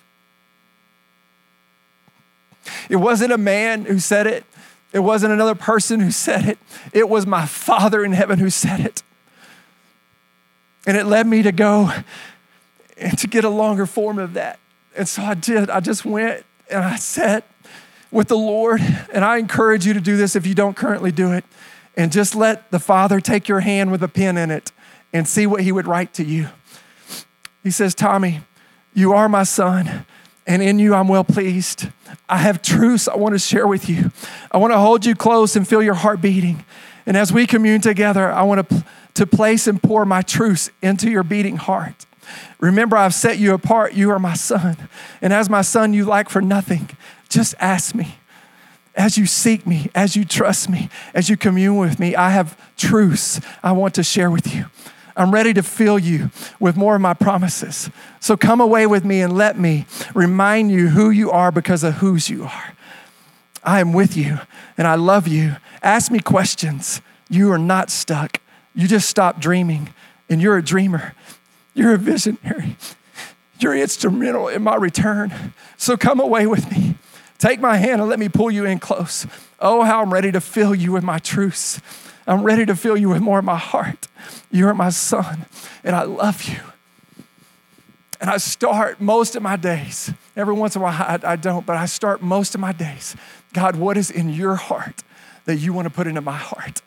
It 2.88 2.94
wasn't 2.94 3.32
a 3.32 3.36
man 3.36 3.86
who 3.86 3.98
said 3.98 4.28
it, 4.28 4.44
it 4.92 5.00
wasn't 5.00 5.32
another 5.32 5.56
person 5.56 5.98
who 5.98 6.12
said 6.12 6.44
it. 6.44 6.58
It 6.92 7.08
was 7.08 7.26
my 7.26 7.44
Father 7.44 8.04
in 8.04 8.12
heaven 8.12 8.38
who 8.38 8.50
said 8.50 8.78
it. 8.78 9.02
And 10.86 10.96
it 10.96 11.06
led 11.06 11.26
me 11.26 11.42
to 11.42 11.50
go 11.50 11.90
and 12.96 13.18
to 13.18 13.26
get 13.26 13.42
a 13.42 13.50
longer 13.50 13.84
form 13.84 14.20
of 14.20 14.34
that. 14.34 14.60
And 14.94 15.08
so 15.08 15.22
I 15.22 15.34
did. 15.34 15.70
I 15.70 15.80
just 15.80 16.04
went 16.04 16.44
and 16.70 16.84
I 16.84 16.94
sat 16.98 17.48
with 18.12 18.28
the 18.28 18.38
Lord. 18.38 18.80
And 19.12 19.24
I 19.24 19.38
encourage 19.38 19.84
you 19.84 19.92
to 19.92 20.00
do 20.00 20.16
this 20.16 20.36
if 20.36 20.46
you 20.46 20.54
don't 20.54 20.76
currently 20.76 21.10
do 21.10 21.32
it. 21.32 21.44
And 21.96 22.12
just 22.12 22.36
let 22.36 22.70
the 22.70 22.78
Father 22.78 23.18
take 23.18 23.48
your 23.48 23.60
hand 23.60 23.90
with 23.90 24.04
a 24.04 24.08
pen 24.08 24.36
in 24.36 24.52
it 24.52 24.70
and 25.16 25.26
see 25.26 25.46
what 25.46 25.62
he 25.62 25.72
would 25.72 25.86
write 25.86 26.14
to 26.14 26.24
you. 26.24 26.48
He 27.62 27.70
says, 27.70 27.94
Tommy, 27.94 28.40
you 28.94 29.12
are 29.12 29.28
my 29.28 29.42
son, 29.42 30.06
and 30.46 30.62
in 30.62 30.78
you 30.78 30.94
I'm 30.94 31.08
well 31.08 31.24
pleased. 31.24 31.88
I 32.28 32.38
have 32.38 32.62
truths 32.62 33.08
I 33.08 33.16
want 33.16 33.34
to 33.34 33.38
share 33.38 33.66
with 33.66 33.88
you. 33.88 34.12
I 34.50 34.58
want 34.58 34.72
to 34.72 34.78
hold 34.78 35.04
you 35.04 35.14
close 35.14 35.56
and 35.56 35.66
feel 35.66 35.82
your 35.82 35.94
heart 35.94 36.20
beating. 36.20 36.64
And 37.06 37.16
as 37.16 37.32
we 37.32 37.46
commune 37.46 37.80
together, 37.80 38.30
I 38.30 38.42
want 38.42 38.68
to, 38.68 38.84
to 39.14 39.26
place 39.26 39.66
and 39.66 39.82
pour 39.82 40.04
my 40.04 40.22
truths 40.22 40.70
into 40.82 41.10
your 41.10 41.22
beating 41.22 41.56
heart. 41.56 42.06
Remember, 42.58 42.96
I've 42.96 43.14
set 43.14 43.38
you 43.38 43.54
apart. 43.54 43.94
You 43.94 44.10
are 44.10 44.18
my 44.18 44.34
son. 44.34 44.88
And 45.22 45.32
as 45.32 45.48
my 45.48 45.62
son, 45.62 45.94
you 45.94 46.04
like 46.04 46.28
for 46.28 46.40
nothing. 46.40 46.90
Just 47.28 47.54
ask 47.58 47.94
me. 47.94 48.16
As 48.94 49.18
you 49.18 49.26
seek 49.26 49.66
me, 49.66 49.90
as 49.94 50.16
you 50.16 50.24
trust 50.24 50.70
me, 50.70 50.88
as 51.12 51.28
you 51.28 51.36
commune 51.36 51.76
with 51.76 52.00
me, 52.00 52.16
I 52.16 52.30
have 52.30 52.58
truths 52.78 53.40
I 53.62 53.72
want 53.72 53.94
to 53.94 54.02
share 54.02 54.30
with 54.30 54.54
you. 54.54 54.66
I'm 55.16 55.32
ready 55.32 55.54
to 55.54 55.62
fill 55.62 55.98
you 55.98 56.30
with 56.60 56.76
more 56.76 56.94
of 56.94 57.00
my 57.00 57.14
promises. 57.14 57.88
So 58.20 58.36
come 58.36 58.60
away 58.60 58.86
with 58.86 59.04
me 59.04 59.22
and 59.22 59.32
let 59.36 59.58
me 59.58 59.86
remind 60.14 60.70
you 60.70 60.88
who 60.88 61.08
you 61.10 61.30
are 61.30 61.50
because 61.50 61.82
of 61.82 61.94
whose 61.94 62.28
you 62.28 62.44
are. 62.44 62.74
I 63.64 63.80
am 63.80 63.92
with 63.92 64.16
you 64.16 64.38
and 64.76 64.86
I 64.86 64.94
love 64.94 65.26
you. 65.26 65.56
Ask 65.82 66.12
me 66.12 66.20
questions. 66.20 67.00
You 67.30 67.50
are 67.50 67.58
not 67.58 67.90
stuck. 67.90 68.40
You 68.74 68.86
just 68.86 69.08
stop 69.08 69.40
dreaming 69.40 69.92
and 70.28 70.42
you're 70.42 70.58
a 70.58 70.62
dreamer. 70.62 71.14
You're 71.74 71.94
a 71.94 71.98
visionary. 71.98 72.76
You're 73.58 73.76
instrumental 73.76 74.48
in 74.48 74.62
my 74.62 74.76
return. 74.76 75.54
So 75.78 75.96
come 75.96 76.20
away 76.20 76.46
with 76.46 76.70
me. 76.70 76.96
Take 77.38 77.60
my 77.60 77.76
hand 77.76 78.00
and 78.00 78.10
let 78.10 78.18
me 78.18 78.28
pull 78.28 78.50
you 78.50 78.64
in 78.64 78.78
close. 78.78 79.26
Oh, 79.60 79.82
how 79.82 80.02
I'm 80.02 80.12
ready 80.12 80.30
to 80.32 80.40
fill 80.40 80.74
you 80.74 80.92
with 80.92 81.04
my 81.04 81.18
truths. 81.18 81.80
I'm 82.26 82.42
ready 82.42 82.66
to 82.66 82.74
fill 82.74 82.96
you 82.96 83.08
with 83.08 83.20
more 83.20 83.38
of 83.38 83.44
my 83.44 83.56
heart. 83.56 84.08
You're 84.50 84.74
my 84.74 84.90
son, 84.90 85.46
and 85.84 85.94
I 85.94 86.02
love 86.02 86.42
you. 86.44 86.60
And 88.20 88.30
I 88.30 88.38
start 88.38 89.00
most 89.00 89.36
of 89.36 89.42
my 89.42 89.56
days, 89.56 90.12
every 90.36 90.54
once 90.54 90.74
in 90.74 90.80
a 90.80 90.84
while 90.84 90.94
I, 90.94 91.18
I, 91.22 91.36
don't, 91.36 91.66
but 91.66 91.76
I 91.76 91.86
start 91.86 92.22
most 92.22 92.54
of 92.54 92.60
my 92.60 92.72
days. 92.72 93.14
God, 93.52 93.76
what 93.76 93.96
is 93.96 94.10
in 94.10 94.30
your 94.30 94.54
heart 94.56 95.02
that 95.44 95.56
you 95.56 95.72
want 95.72 95.86
to 95.86 95.90
put 95.90 96.06
into 96.06 96.22
my 96.22 96.36
heart? 96.36 96.80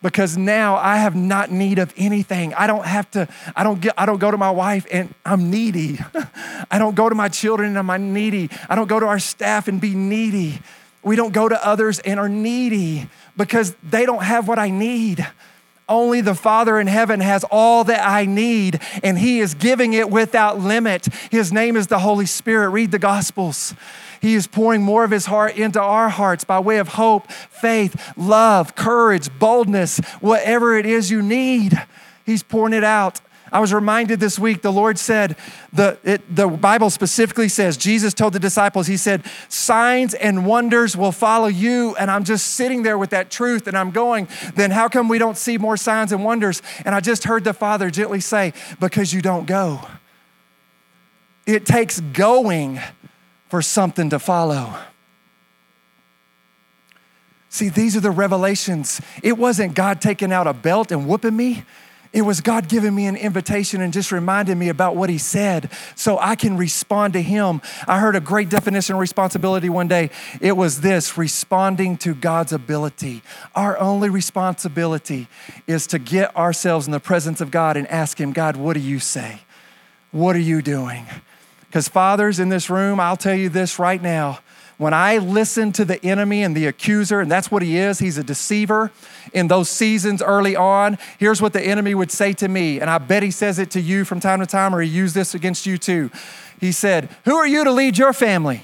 Because 0.00 0.36
now 0.36 0.76
I 0.76 0.96
have 0.96 1.14
not 1.14 1.52
need 1.52 1.78
of 1.78 1.94
anything. 1.96 2.54
I 2.54 2.66
don't 2.66 2.84
have 2.84 3.08
to, 3.12 3.28
I 3.54 3.62
don't 3.62 3.80
get, 3.80 3.94
I 3.96 4.04
don't 4.04 4.18
go 4.18 4.30
to 4.32 4.36
my 4.36 4.50
wife 4.50 4.84
and 4.90 5.14
I'm 5.24 5.50
needy. 5.50 6.00
I 6.70 6.78
don't 6.78 6.96
go 6.96 7.08
to 7.08 7.14
my 7.14 7.28
children 7.28 7.76
and 7.76 7.90
I'm 7.90 8.12
needy. 8.12 8.50
I 8.68 8.74
don't 8.74 8.88
go 8.88 8.98
to 8.98 9.06
our 9.06 9.20
staff 9.20 9.68
and 9.68 9.80
be 9.80 9.94
needy. 9.94 10.60
We 11.02 11.16
don't 11.16 11.32
go 11.32 11.48
to 11.48 11.66
others 11.66 11.98
and 12.00 12.20
are 12.20 12.28
needy 12.28 13.08
because 13.36 13.74
they 13.82 14.06
don't 14.06 14.22
have 14.22 14.46
what 14.48 14.58
I 14.58 14.70
need. 14.70 15.26
Only 15.88 16.20
the 16.20 16.34
Father 16.34 16.78
in 16.78 16.86
heaven 16.86 17.20
has 17.20 17.44
all 17.50 17.84
that 17.84 18.06
I 18.06 18.24
need, 18.24 18.80
and 19.02 19.18
He 19.18 19.40
is 19.40 19.54
giving 19.54 19.92
it 19.92 20.08
without 20.10 20.60
limit. 20.60 21.06
His 21.30 21.52
name 21.52 21.76
is 21.76 21.88
the 21.88 21.98
Holy 21.98 22.26
Spirit. 22.26 22.70
Read 22.70 22.92
the 22.92 22.98
Gospels. 22.98 23.74
He 24.20 24.34
is 24.34 24.46
pouring 24.46 24.82
more 24.82 25.02
of 25.02 25.10
His 25.10 25.26
heart 25.26 25.56
into 25.56 25.80
our 25.80 26.08
hearts 26.08 26.44
by 26.44 26.60
way 26.60 26.78
of 26.78 26.88
hope, 26.88 27.30
faith, 27.30 28.12
love, 28.16 28.76
courage, 28.76 29.28
boldness, 29.38 29.98
whatever 30.20 30.76
it 30.76 30.86
is 30.86 31.10
you 31.10 31.20
need. 31.20 31.74
He's 32.24 32.44
pouring 32.44 32.72
it 32.72 32.84
out. 32.84 33.20
I 33.52 33.60
was 33.60 33.74
reminded 33.74 34.18
this 34.18 34.38
week, 34.38 34.62
the 34.62 34.72
Lord 34.72 34.98
said, 34.98 35.36
the, 35.74 35.98
it, 36.02 36.34
the 36.34 36.48
Bible 36.48 36.88
specifically 36.88 37.50
says, 37.50 37.76
Jesus 37.76 38.14
told 38.14 38.32
the 38.32 38.40
disciples, 38.40 38.86
He 38.86 38.96
said, 38.96 39.22
signs 39.50 40.14
and 40.14 40.46
wonders 40.46 40.96
will 40.96 41.12
follow 41.12 41.48
you. 41.48 41.94
And 41.96 42.10
I'm 42.10 42.24
just 42.24 42.54
sitting 42.54 42.82
there 42.82 42.96
with 42.96 43.10
that 43.10 43.30
truth 43.30 43.66
and 43.66 43.76
I'm 43.76 43.90
going, 43.90 44.26
then 44.54 44.70
how 44.70 44.88
come 44.88 45.06
we 45.06 45.18
don't 45.18 45.36
see 45.36 45.58
more 45.58 45.76
signs 45.76 46.12
and 46.12 46.24
wonders? 46.24 46.62
And 46.86 46.94
I 46.94 47.00
just 47.00 47.24
heard 47.24 47.44
the 47.44 47.52
Father 47.52 47.90
gently 47.90 48.20
say, 48.20 48.54
because 48.80 49.12
you 49.12 49.20
don't 49.20 49.46
go. 49.46 49.86
It 51.46 51.66
takes 51.66 52.00
going 52.00 52.80
for 53.50 53.60
something 53.60 54.08
to 54.10 54.18
follow. 54.18 54.74
See, 57.50 57.68
these 57.68 57.98
are 57.98 58.00
the 58.00 58.10
revelations. 58.10 59.02
It 59.22 59.36
wasn't 59.36 59.74
God 59.74 60.00
taking 60.00 60.32
out 60.32 60.46
a 60.46 60.54
belt 60.54 60.90
and 60.90 61.06
whooping 61.06 61.36
me. 61.36 61.64
It 62.12 62.22
was 62.22 62.42
God 62.42 62.68
giving 62.68 62.94
me 62.94 63.06
an 63.06 63.16
invitation 63.16 63.80
and 63.80 63.90
just 63.92 64.12
reminding 64.12 64.58
me 64.58 64.68
about 64.68 64.96
what 64.96 65.08
He 65.08 65.16
said 65.16 65.70
so 65.94 66.18
I 66.18 66.36
can 66.36 66.58
respond 66.58 67.14
to 67.14 67.22
Him. 67.22 67.62
I 67.88 68.00
heard 68.00 68.16
a 68.16 68.20
great 68.20 68.50
definition 68.50 68.94
of 68.96 69.00
responsibility 69.00 69.70
one 69.70 69.88
day. 69.88 70.10
It 70.40 70.56
was 70.56 70.82
this 70.82 71.16
responding 71.16 71.96
to 71.98 72.14
God's 72.14 72.52
ability. 72.52 73.22
Our 73.54 73.78
only 73.78 74.10
responsibility 74.10 75.28
is 75.66 75.86
to 75.86 75.98
get 75.98 76.36
ourselves 76.36 76.86
in 76.86 76.92
the 76.92 77.00
presence 77.00 77.40
of 77.40 77.50
God 77.50 77.78
and 77.78 77.88
ask 77.88 78.20
Him, 78.20 78.32
God, 78.32 78.56
what 78.56 78.74
do 78.74 78.80
you 78.80 78.98
say? 78.98 79.40
What 80.10 80.36
are 80.36 80.40
you 80.40 80.60
doing? 80.60 81.06
Because, 81.66 81.88
fathers 81.88 82.38
in 82.38 82.50
this 82.50 82.68
room, 82.68 83.00
I'll 83.00 83.16
tell 83.16 83.34
you 83.34 83.48
this 83.48 83.78
right 83.78 84.02
now 84.02 84.40
when 84.78 84.94
I 84.94 85.18
listen 85.18 85.72
to 85.72 85.84
the 85.84 86.04
enemy 86.04 86.42
and 86.42 86.56
the 86.56 86.66
accuser, 86.66 87.20
and 87.20 87.30
that's 87.30 87.50
what 87.50 87.62
he 87.62 87.76
is, 87.76 87.98
he's 87.98 88.18
a 88.18 88.24
deceiver 88.24 88.90
in 89.32 89.48
those 89.48 89.68
seasons 89.68 90.22
early 90.22 90.56
on, 90.56 90.98
here's 91.18 91.40
what 91.40 91.52
the 91.52 91.62
enemy 91.62 91.94
would 91.94 92.10
say 92.10 92.32
to 92.34 92.48
me. 92.48 92.80
And 92.80 92.90
I 92.90 92.98
bet 92.98 93.22
he 93.22 93.30
says 93.30 93.58
it 93.58 93.70
to 93.72 93.80
you 93.80 94.04
from 94.04 94.20
time 94.20 94.40
to 94.40 94.46
time, 94.46 94.74
or 94.74 94.80
he 94.80 94.88
used 94.88 95.14
this 95.14 95.34
against 95.34 95.66
you 95.66 95.78
too. 95.78 96.10
He 96.60 96.72
said, 96.72 97.08
Who 97.24 97.36
are 97.36 97.46
you 97.46 97.64
to 97.64 97.70
lead 97.70 97.98
your 97.98 98.12
family? 98.12 98.62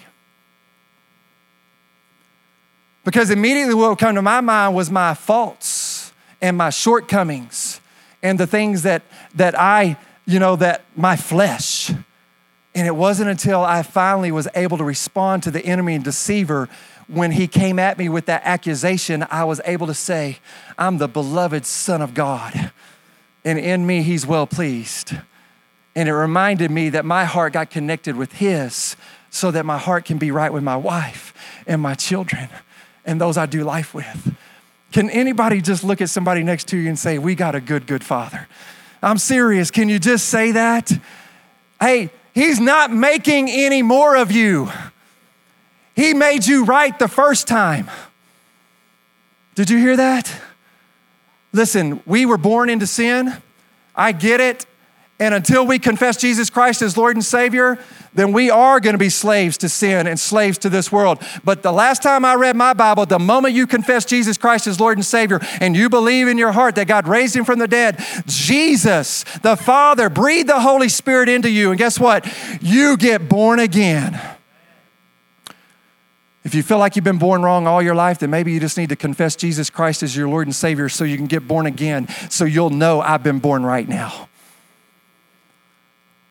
Because 3.04 3.30
immediately 3.30 3.74
what 3.74 3.90
would 3.90 3.98
come 3.98 4.16
to 4.16 4.22
my 4.22 4.40
mind 4.40 4.74
was 4.74 4.90
my 4.90 5.14
faults 5.14 6.12
and 6.40 6.56
my 6.56 6.70
shortcomings 6.70 7.80
and 8.22 8.38
the 8.38 8.46
things 8.46 8.82
that, 8.82 9.02
that 9.34 9.58
I, 9.58 9.96
you 10.26 10.38
know, 10.38 10.56
that 10.56 10.84
my 10.94 11.16
flesh. 11.16 11.90
And 12.78 12.86
it 12.86 12.94
wasn't 12.94 13.28
until 13.28 13.64
I 13.64 13.82
finally 13.82 14.30
was 14.30 14.46
able 14.54 14.78
to 14.78 14.84
respond 14.84 15.42
to 15.42 15.50
the 15.50 15.66
enemy 15.66 15.96
and 15.96 16.04
deceiver 16.04 16.68
when 17.08 17.32
he 17.32 17.48
came 17.48 17.80
at 17.80 17.98
me 17.98 18.08
with 18.08 18.26
that 18.26 18.42
accusation, 18.44 19.26
I 19.32 19.42
was 19.42 19.60
able 19.64 19.88
to 19.88 19.94
say, 19.94 20.38
I'm 20.78 20.98
the 20.98 21.08
beloved 21.08 21.66
Son 21.66 22.00
of 22.00 22.14
God. 22.14 22.70
And 23.44 23.58
in 23.58 23.84
me, 23.84 24.02
he's 24.02 24.24
well 24.24 24.46
pleased. 24.46 25.12
And 25.96 26.08
it 26.08 26.14
reminded 26.14 26.70
me 26.70 26.88
that 26.90 27.04
my 27.04 27.24
heart 27.24 27.54
got 27.54 27.68
connected 27.68 28.14
with 28.14 28.34
his 28.34 28.94
so 29.28 29.50
that 29.50 29.66
my 29.66 29.76
heart 29.76 30.04
can 30.04 30.18
be 30.18 30.30
right 30.30 30.52
with 30.52 30.62
my 30.62 30.76
wife 30.76 31.34
and 31.66 31.82
my 31.82 31.94
children 31.94 32.48
and 33.04 33.20
those 33.20 33.36
I 33.36 33.46
do 33.46 33.64
life 33.64 33.92
with. 33.92 34.36
Can 34.92 35.10
anybody 35.10 35.60
just 35.60 35.82
look 35.82 36.00
at 36.00 36.10
somebody 36.10 36.44
next 36.44 36.68
to 36.68 36.76
you 36.76 36.88
and 36.88 36.96
say, 36.96 37.18
We 37.18 37.34
got 37.34 37.56
a 37.56 37.60
good, 37.60 37.88
good 37.88 38.04
father? 38.04 38.46
I'm 39.02 39.18
serious. 39.18 39.72
Can 39.72 39.88
you 39.88 39.98
just 39.98 40.28
say 40.28 40.52
that? 40.52 40.92
Hey, 41.80 42.10
He's 42.38 42.60
not 42.60 42.92
making 42.92 43.50
any 43.50 43.82
more 43.82 44.14
of 44.14 44.30
you. 44.30 44.70
He 45.96 46.14
made 46.14 46.46
you 46.46 46.64
right 46.64 46.96
the 46.96 47.08
first 47.08 47.48
time. 47.48 47.90
Did 49.56 49.68
you 49.68 49.78
hear 49.78 49.96
that? 49.96 50.32
Listen, 51.52 52.00
we 52.06 52.26
were 52.26 52.38
born 52.38 52.70
into 52.70 52.86
sin. 52.86 53.42
I 53.92 54.12
get 54.12 54.38
it. 54.38 54.66
And 55.18 55.34
until 55.34 55.66
we 55.66 55.80
confess 55.80 56.16
Jesus 56.16 56.48
Christ 56.48 56.80
as 56.80 56.96
Lord 56.96 57.16
and 57.16 57.24
Savior, 57.24 57.76
then 58.14 58.32
we 58.32 58.50
are 58.50 58.80
going 58.80 58.94
to 58.94 58.98
be 58.98 59.10
slaves 59.10 59.58
to 59.58 59.68
sin 59.68 60.06
and 60.06 60.18
slaves 60.18 60.58
to 60.58 60.68
this 60.68 60.90
world. 60.90 61.22
But 61.44 61.62
the 61.62 61.72
last 61.72 62.02
time 62.02 62.24
I 62.24 62.34
read 62.34 62.56
my 62.56 62.72
Bible, 62.72 63.06
the 63.06 63.18
moment 63.18 63.54
you 63.54 63.66
confess 63.66 64.04
Jesus 64.04 64.38
Christ 64.38 64.66
as 64.66 64.80
Lord 64.80 64.98
and 64.98 65.04
Savior 65.04 65.40
and 65.60 65.76
you 65.76 65.88
believe 65.88 66.28
in 66.28 66.38
your 66.38 66.52
heart 66.52 66.74
that 66.76 66.88
God 66.88 67.06
raised 67.06 67.36
him 67.36 67.44
from 67.44 67.58
the 67.58 67.68
dead, 67.68 68.02
Jesus, 68.26 69.24
the 69.42 69.56
Father, 69.56 70.08
breathed 70.08 70.48
the 70.48 70.60
Holy 70.60 70.88
Spirit 70.88 71.28
into 71.28 71.50
you. 71.50 71.70
And 71.70 71.78
guess 71.78 72.00
what? 72.00 72.26
You 72.60 72.96
get 72.96 73.28
born 73.28 73.60
again. 73.60 74.20
If 76.44 76.54
you 76.54 76.62
feel 76.62 76.78
like 76.78 76.96
you've 76.96 77.04
been 77.04 77.18
born 77.18 77.42
wrong 77.42 77.66
all 77.66 77.82
your 77.82 77.94
life, 77.94 78.20
then 78.20 78.30
maybe 78.30 78.52
you 78.52 78.60
just 78.60 78.78
need 78.78 78.88
to 78.88 78.96
confess 78.96 79.36
Jesus 79.36 79.68
Christ 79.68 80.02
as 80.02 80.16
your 80.16 80.28
Lord 80.28 80.46
and 80.46 80.56
Savior 80.56 80.88
so 80.88 81.04
you 81.04 81.18
can 81.18 81.26
get 81.26 81.46
born 81.46 81.66
again, 81.66 82.08
so 82.30 82.46
you'll 82.46 82.70
know 82.70 83.02
I've 83.02 83.22
been 83.22 83.38
born 83.38 83.66
right 83.66 83.86
now. 83.86 84.28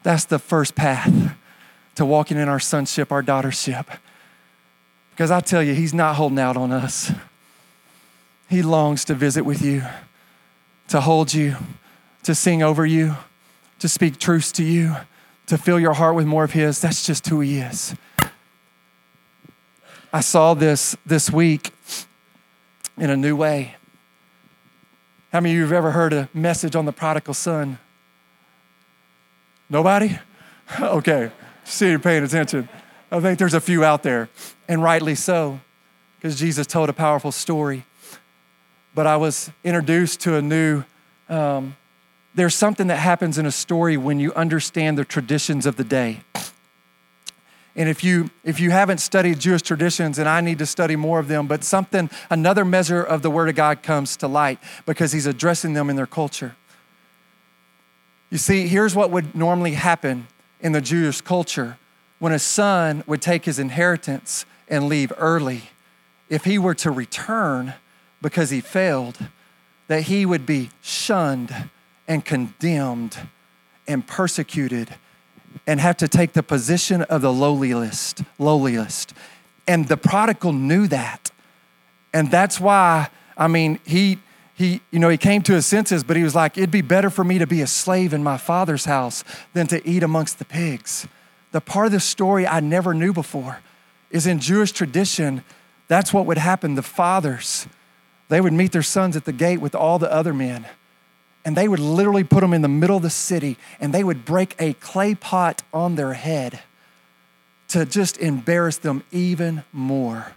That's 0.02 0.26
the 0.26 0.40
first 0.40 0.74
path 0.74 1.36
to 1.98 2.06
walking 2.06 2.38
in 2.38 2.48
our 2.48 2.60
sonship, 2.60 3.12
our 3.12 3.24
daughtership. 3.24 3.88
Because 5.10 5.32
I 5.32 5.40
tell 5.40 5.64
you, 5.64 5.74
He's 5.74 5.96
not 5.96 6.16
holding 6.16 6.38
out 6.38 6.56
on 6.56 6.72
us. 6.72 7.12
He 8.48 8.62
longs 8.62 9.04
to 9.06 9.16
visit 9.16 9.44
with 9.44 9.64
you, 9.64 9.82
to 10.90 11.02
hold 11.02 11.34
you, 11.34 11.56
to 12.22 12.36
sing 12.36 12.62
over 12.62 12.86
you, 12.86 13.16
to 13.80 13.90
speak 13.90 14.20
truths 14.20 14.52
to 14.54 14.64
you, 14.64 14.96
to 15.48 15.58
fill 15.58 15.80
your 15.80 15.94
heart 15.94 16.14
with 16.14 16.28
more 16.28 16.44
of 16.44 16.52
His. 16.52 16.80
That's 16.80 17.04
just 17.04 17.28
who 17.30 17.40
He 17.40 17.58
is. 17.58 17.96
I 20.14 20.20
saw 20.20 20.54
this 20.54 20.96
this 21.04 21.32
week 21.32 21.72
in 22.96 23.10
a 23.10 23.18
new 23.18 23.36
way. 23.36 23.76
How 25.32 25.40
many 25.40 25.54
of 25.54 25.56
you 25.56 25.64
have 25.64 25.74
ever 25.74 25.92
heard 25.92 26.14
a 26.14 26.30
message 26.32 26.76
on 26.76 26.86
the 26.86 26.94
prodigal 26.94 27.34
son? 27.34 27.80
Nobody? 29.68 30.20
okay, 30.80 31.32
see 31.68 31.90
you're 31.90 32.00
paying 32.00 32.24
attention. 32.24 32.70
I 33.12 33.20
think 33.20 33.40
there's 33.40 33.54
a 33.54 33.62
few 33.62 33.84
out 33.84 34.04
there, 34.04 34.30
and 34.68 34.82
rightly 34.82 35.16
so, 35.16 35.60
because 36.18 36.40
Jesus 36.40 36.68
told 36.68 36.90
a 36.90 36.94
powerful 36.94 37.32
story. 37.32 37.86
But 38.96 39.08
I 39.08 39.18
was 39.18 39.52
introduced 39.64 40.22
to 40.22 40.36
a 40.36 40.42
new, 40.42 40.84
um, 41.30 41.76
there's 42.36 42.56
something 42.56 42.88
that 42.88 42.98
happens 42.98 43.38
in 43.38 43.46
a 43.46 43.52
story 43.52 43.96
when 43.98 44.20
you 44.20 44.34
understand 44.34 44.98
the 44.98 45.06
traditions 45.06 45.66
of 45.66 45.76
the 45.76 45.84
day. 45.84 46.22
And 47.76 47.88
if 47.88 48.04
you 48.04 48.32
if 48.44 48.60
you 48.60 48.72
haven't 48.72 48.98
studied 48.98 49.40
Jewish 49.40 49.62
traditions, 49.62 50.18
and 50.18 50.28
I 50.28 50.42
need 50.42 50.58
to 50.58 50.66
study 50.66 50.96
more 50.96 51.20
of 51.20 51.28
them, 51.28 51.46
but 51.46 51.64
something 51.64 52.10
another 52.32 52.66
measure 52.66 53.04
of 53.04 53.22
the 53.22 53.30
Word 53.30 53.50
of 53.50 53.56
God 53.56 53.84
comes 53.84 54.18
to 54.18 54.28
light 54.28 54.58
because 54.88 55.12
He's 55.12 55.28
addressing 55.28 55.74
them 55.74 55.90
in 55.90 55.96
their 55.96 56.08
culture. 56.08 56.56
You 58.32 58.40
see, 58.40 58.68
here's 58.68 58.96
what 58.96 59.12
would 59.12 59.36
normally 59.36 59.74
happen 59.74 60.28
in 60.60 60.72
the 60.72 60.82
Jewish 60.82 61.22
culture 61.22 61.78
when 62.20 62.34
a 62.34 62.40
son 62.40 63.04
would 63.08 63.22
take 63.22 63.46
his 63.46 63.60
inheritance 63.60 64.46
and 64.68 64.88
leave 64.88 65.14
early. 65.18 65.70
If 66.30 66.46
he 66.46 66.58
were 66.58 66.76
to 66.76 66.92
return 66.92 67.74
because 68.22 68.50
he 68.50 68.62
failed, 68.62 69.18
that 69.88 70.04
he 70.04 70.26
would 70.26 70.46
be 70.46 70.70
shunned 70.82 71.70
and 72.08 72.26
condemned 72.26 73.18
and 73.88 74.06
persecuted 74.06 74.96
and 75.66 75.80
have 75.80 75.98
to 75.98 76.08
take 76.08 76.34
the 76.34 76.44
position 76.44 77.04
of 77.04 77.22
the 77.22 77.32
lowliest, 77.32 78.22
lowliest. 78.38 79.14
And 79.68 79.88
the 79.88 79.98
prodigal 79.98 80.54
knew 80.54 80.88
that. 80.88 81.32
And 82.14 82.30
that's 82.32 82.60
why, 82.60 83.10
I 83.38 83.48
mean, 83.48 83.80
he 83.86 84.20
he, 84.58 84.82
you 84.90 84.98
know, 84.98 85.10
he 85.10 85.18
came 85.18 85.44
to 85.44 85.54
his 85.54 85.68
senses, 85.68 86.04
but 86.04 86.18
he 86.18 86.24
was 86.24 86.34
like, 86.34 86.58
it'd 86.58 86.72
be 86.72 86.82
better 86.82 87.12
for 87.12 87.24
me 87.24 87.38
to 87.38 87.46
be 87.46 87.62
a 87.62 87.68
slave 87.68 88.12
in 88.12 88.24
my 88.24 88.38
father's 88.38 88.86
house 88.86 89.24
than 89.54 89.68
to 89.68 89.88
eat 89.88 90.02
amongst 90.02 90.40
the 90.40 90.46
pigs. 90.46 91.08
The 91.52 91.62
part 91.62 91.86
of 91.86 91.92
the 91.92 92.00
story 92.00 92.48
I 92.48 92.60
never 92.60 92.96
knew 92.96 93.14
before 93.14 93.60
is 94.10 94.26
in 94.26 94.40
Jewish 94.40 94.72
tradition, 94.72 95.44
that's 95.88 96.12
what 96.12 96.26
would 96.26 96.40
happen. 96.40 96.74
The 96.74 96.82
fathers, 96.82 97.68
they 98.30 98.42
would 98.42 98.52
meet 98.52 98.72
their 98.72 98.82
sons 98.82 99.16
at 99.16 99.26
the 99.26 99.32
gate 99.32 99.62
with 99.62 99.76
all 99.76 100.00
the 100.00 100.12
other 100.12 100.34
men, 100.34 100.66
and 101.46 101.56
they 101.56 101.68
would 101.68 101.80
literally 101.80 102.24
put 102.24 102.42
them 102.42 102.52
in 102.52 102.64
the 102.64 102.68
middle 102.68 102.98
of 102.98 103.04
the 103.04 103.12
city, 103.12 103.58
and 103.80 103.94
they 103.94 104.04
would 104.04 104.26
break 104.26 104.56
a 104.58 104.74
clay 104.74 105.14
pot 105.14 105.62
on 105.72 105.98
their 105.98 106.14
head 106.14 106.62
to 107.68 107.86
just 107.86 108.18
embarrass 108.18 108.78
them 108.78 109.04
even 109.12 109.64
more. 109.72 110.34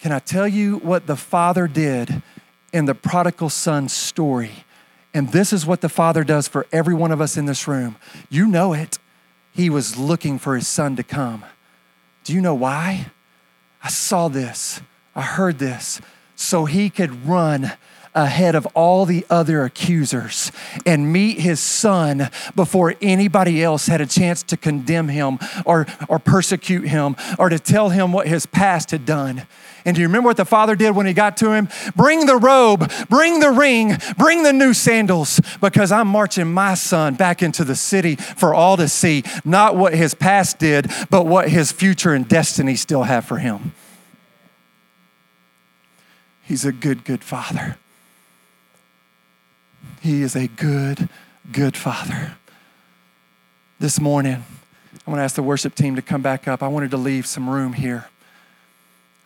Can 0.00 0.12
I 0.12 0.18
tell 0.18 0.46
you 0.46 0.76
what 0.80 1.06
the 1.06 1.16
father 1.16 1.66
did 1.66 2.22
in 2.74 2.86
the 2.86 2.94
prodigal 2.94 3.48
son 3.48 3.88
story. 3.88 4.64
And 5.14 5.30
this 5.30 5.52
is 5.52 5.64
what 5.64 5.80
the 5.80 5.88
Father 5.88 6.24
does 6.24 6.48
for 6.48 6.66
every 6.72 6.92
one 6.92 7.12
of 7.12 7.20
us 7.20 7.36
in 7.36 7.46
this 7.46 7.68
room. 7.68 7.94
You 8.28 8.48
know 8.48 8.72
it. 8.72 8.98
He 9.52 9.70
was 9.70 9.96
looking 9.96 10.40
for 10.40 10.56
his 10.56 10.66
son 10.66 10.96
to 10.96 11.04
come. 11.04 11.44
Do 12.24 12.34
you 12.34 12.40
know 12.40 12.54
why? 12.54 13.12
I 13.80 13.88
saw 13.90 14.26
this, 14.26 14.80
I 15.14 15.22
heard 15.22 15.60
this, 15.60 16.00
so 16.34 16.64
he 16.64 16.90
could 16.90 17.26
run 17.26 17.72
ahead 18.14 18.54
of 18.54 18.66
all 18.74 19.04
the 19.04 19.26
other 19.28 19.64
accusers 19.64 20.52
and 20.86 21.12
meet 21.12 21.40
his 21.40 21.60
son 21.60 22.30
before 22.54 22.94
anybody 23.00 23.62
else 23.62 23.86
had 23.86 24.00
a 24.00 24.06
chance 24.06 24.42
to 24.42 24.56
condemn 24.56 25.08
him 25.08 25.38
or, 25.64 25.86
or 26.08 26.18
persecute 26.18 26.86
him 26.88 27.16
or 27.38 27.48
to 27.48 27.58
tell 27.58 27.90
him 27.90 28.12
what 28.12 28.28
his 28.28 28.46
past 28.46 28.90
had 28.90 29.04
done. 29.04 29.46
And 29.84 29.94
do 29.94 30.00
you 30.00 30.08
remember 30.08 30.28
what 30.28 30.38
the 30.38 30.46
father 30.46 30.76
did 30.76 30.92
when 30.92 31.06
he 31.06 31.12
got 31.12 31.36
to 31.38 31.52
him? 31.52 31.68
Bring 31.94 32.24
the 32.24 32.36
robe, 32.36 32.90
bring 33.10 33.40
the 33.40 33.50
ring, 33.50 33.96
bring 34.16 34.42
the 34.42 34.52
new 34.52 34.72
sandals, 34.72 35.40
because 35.60 35.92
I'm 35.92 36.08
marching 36.08 36.50
my 36.50 36.74
son 36.74 37.14
back 37.16 37.42
into 37.42 37.64
the 37.64 37.76
city 37.76 38.16
for 38.16 38.54
all 38.54 38.78
to 38.78 38.88
see, 38.88 39.24
not 39.44 39.76
what 39.76 39.94
his 39.94 40.14
past 40.14 40.58
did, 40.58 40.90
but 41.10 41.26
what 41.26 41.50
his 41.50 41.70
future 41.70 42.14
and 42.14 42.26
destiny 42.26 42.76
still 42.76 43.02
have 43.02 43.26
for 43.26 43.38
him. 43.38 43.74
He's 46.42 46.64
a 46.64 46.72
good, 46.72 47.04
good 47.04 47.22
father. 47.22 47.76
He 50.04 50.20
is 50.20 50.36
a 50.36 50.48
good, 50.48 51.08
good 51.50 51.78
father. 51.78 52.36
This 53.78 53.98
morning, 53.98 54.34
I'm 54.34 55.00
going 55.06 55.16
to 55.16 55.22
ask 55.22 55.34
the 55.34 55.42
worship 55.42 55.74
team 55.74 55.96
to 55.96 56.02
come 56.02 56.20
back 56.20 56.46
up. 56.46 56.62
I 56.62 56.68
wanted 56.68 56.90
to 56.90 56.98
leave 56.98 57.24
some 57.24 57.48
room 57.48 57.72
here. 57.72 58.04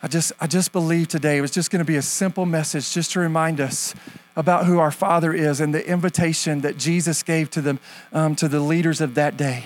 I 0.01 0.07
just, 0.07 0.31
I 0.39 0.47
just 0.47 0.71
believe 0.71 1.09
today 1.09 1.37
it 1.37 1.41
was 1.41 1.51
just 1.51 1.69
going 1.69 1.81
to 1.81 1.85
be 1.85 1.97
a 1.97 2.01
simple 2.01 2.45
message 2.45 2.93
just 2.93 3.11
to 3.11 3.19
remind 3.19 3.59
us 3.59 3.93
about 4.37 4.67
who 4.67 4.79
our 4.79 4.89
Father 4.89 5.33
is 5.33 5.59
and 5.59 5.75
the 5.75 5.85
invitation 5.85 6.61
that 6.61 6.77
Jesus 6.77 7.23
gave 7.23 7.51
to, 7.51 7.61
them, 7.61 7.79
um, 8.13 8.33
to 8.37 8.47
the 8.47 8.61
leaders 8.61 9.01
of 9.01 9.15
that 9.15 9.35
day. 9.35 9.65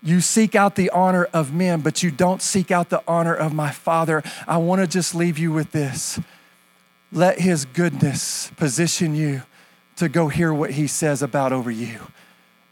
You 0.00 0.20
seek 0.20 0.54
out 0.54 0.76
the 0.76 0.90
honor 0.90 1.24
of 1.32 1.52
men, 1.52 1.80
but 1.80 2.04
you 2.04 2.12
don't 2.12 2.40
seek 2.40 2.70
out 2.70 2.90
the 2.90 3.02
honor 3.08 3.34
of 3.34 3.52
my 3.52 3.72
Father. 3.72 4.22
I 4.46 4.58
want 4.58 4.80
to 4.80 4.86
just 4.86 5.12
leave 5.12 5.38
you 5.38 5.50
with 5.50 5.72
this. 5.72 6.20
Let 7.10 7.40
His 7.40 7.64
goodness 7.64 8.52
position 8.56 9.16
you 9.16 9.42
to 9.98 10.08
go 10.08 10.28
hear 10.28 10.52
what 10.52 10.72
He 10.72 10.86
says 10.86 11.22
about 11.22 11.52
over 11.52 11.70
you. 11.70 12.00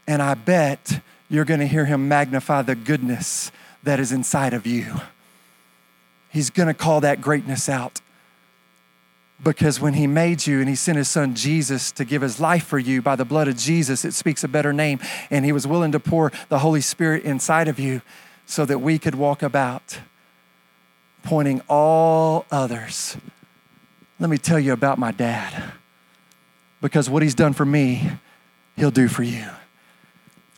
And 0.07 0.21
I 0.21 0.33
bet 0.33 1.01
you're 1.29 1.45
going 1.45 1.59
to 1.59 1.67
hear 1.67 1.85
Him 1.85 2.07
magnify 2.07 2.61
the 2.61 2.75
goodness 2.75 3.51
that 3.83 3.99
is 3.99 4.11
inside 4.11 4.53
of 4.53 4.65
you. 4.65 4.95
He's 6.29 6.49
going 6.49 6.67
to 6.67 6.73
call 6.73 7.01
that 7.01 7.21
greatness 7.21 7.69
out. 7.69 8.01
Because 9.43 9.79
when 9.79 9.93
he 9.93 10.07
made 10.07 10.47
you 10.47 10.59
and 10.59 10.67
he 10.67 10.75
sent 10.75 10.97
his 10.97 11.07
son 11.07 11.35
Jesus 11.35 11.91
to 11.93 12.05
give 12.05 12.23
his 12.23 12.39
life 12.39 12.65
for 12.65 12.79
you 12.79 13.03
by 13.03 13.15
the 13.15 13.25
blood 13.25 13.47
of 13.47 13.55
Jesus, 13.55 14.03
it 14.03 14.13
speaks 14.13 14.43
a 14.43 14.47
better 14.47 14.73
name. 14.73 14.99
And 15.29 15.45
he 15.45 15.51
was 15.51 15.67
willing 15.67 15.91
to 15.91 15.99
pour 15.99 16.31
the 16.49 16.59
Holy 16.59 16.81
Spirit 16.81 17.23
inside 17.23 17.67
of 17.67 17.79
you 17.79 18.01
so 18.47 18.65
that 18.65 18.79
we 18.79 18.97
could 18.97 19.13
walk 19.13 19.43
about 19.43 19.99
pointing 21.21 21.61
all 21.67 22.45
others. 22.51 23.17
Let 24.19 24.29
me 24.29 24.37
tell 24.37 24.59
you 24.59 24.73
about 24.73 24.97
my 24.97 25.11
dad. 25.11 25.71
Because 26.87 27.09
what 27.09 27.21
he's 27.21 27.35
done 27.35 27.51
for 27.51 27.65
me, 27.65 28.09
he'll 28.77 28.91
do 28.91 29.09
for 29.09 29.21
you. 29.21 29.45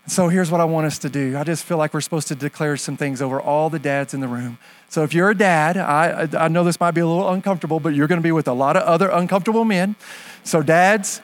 So 0.05 0.27
here's 0.27 0.51
what 0.51 0.61
I 0.61 0.65
want 0.65 0.85
us 0.85 0.99
to 0.99 1.09
do. 1.09 1.35
I 1.35 1.43
just 1.43 1.63
feel 1.63 1.77
like 1.77 1.91
we're 1.91 2.01
supposed 2.01 2.27
to 2.27 2.35
declare 2.35 2.77
some 2.77 2.95
things 2.95 3.19
over 3.19 3.41
all 3.41 3.71
the 3.71 3.79
dads 3.79 4.13
in 4.13 4.19
the 4.19 4.27
room. 4.27 4.59
So 4.89 5.01
if 5.01 5.11
you're 5.11 5.31
a 5.31 5.35
dad, 5.35 5.75
I, 5.75 6.29
I 6.37 6.47
know 6.47 6.63
this 6.63 6.79
might 6.79 6.91
be 6.91 7.01
a 7.01 7.07
little 7.07 7.27
uncomfortable, 7.29 7.79
but 7.79 7.95
you're 7.95 8.05
going 8.05 8.21
to 8.21 8.23
be 8.23 8.31
with 8.31 8.47
a 8.47 8.53
lot 8.53 8.77
of 8.77 8.83
other 8.83 9.09
uncomfortable 9.09 9.65
men. 9.65 9.95
So, 10.43 10.61
dads, 10.61 11.19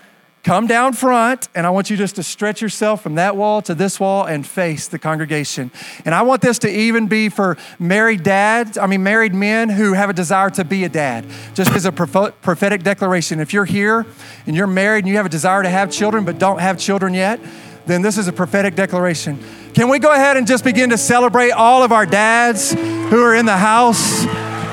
come 0.46 0.68
down 0.68 0.94
front, 0.94 1.50
and 1.56 1.66
I 1.66 1.72
want 1.72 1.90
you 1.90 1.98
just 1.98 2.18
to 2.18 2.24
stretch 2.24 2.62
yourself 2.62 3.02
from 3.02 3.16
that 3.16 3.36
wall 3.36 3.64
to 3.64 3.74
this 3.74 4.00
wall 4.00 4.26
and 4.26 4.46
face 4.46 4.88
the 4.88 5.00
congregation. 5.00 5.72
And 6.06 6.14
I 6.14 6.22
want 6.22 6.44
this 6.44 6.60
to 6.60 6.70
even 6.70 7.08
be 7.08 7.30
for 7.30 7.58
married 7.80 8.22
dads, 8.22 8.78
I 8.78 8.86
mean, 8.86 9.02
married 9.02 9.34
men 9.34 9.70
who 9.70 9.94
have 9.94 10.12
a 10.12 10.14
desire 10.14 10.52
to 10.52 10.64
be 10.64 10.84
a 10.84 10.90
dad, 10.90 11.26
just 11.56 11.72
as 11.72 11.86
a 11.86 11.92
prophetic 11.92 12.84
declaration. 12.84 13.40
If 13.40 13.54
you're 13.54 13.66
here 13.66 14.06
and 14.46 14.56
you're 14.56 14.68
married 14.68 15.06
and 15.06 15.08
you 15.08 15.18
have 15.18 15.26
a 15.26 15.30
desire 15.30 15.64
to 15.64 15.70
have 15.70 15.92
children 15.92 16.26
but 16.26 16.38
don't 16.38 16.60
have 16.60 16.78
children 16.78 17.16
yet, 17.16 17.40
then 17.88 18.04
this 18.04 18.20
is 18.20 18.28
a 18.28 18.34
prophetic 18.34 18.76
declaration. 18.76 19.44
Can 19.74 19.90
we 19.90 19.98
go 19.98 20.14
ahead 20.14 20.38
and 20.38 20.46
just 20.46 20.64
begin 20.64 20.92
to 20.92 20.98
celebrate 21.00 21.52
all 21.52 21.82
of 21.82 21.92
our 21.92 22.06
dads 22.06 22.72
who 22.72 23.20
are 23.20 23.34
in 23.34 23.48
the 23.48 23.58
house 23.58 24.24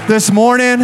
this 0.06 0.30
morning? 0.30 0.80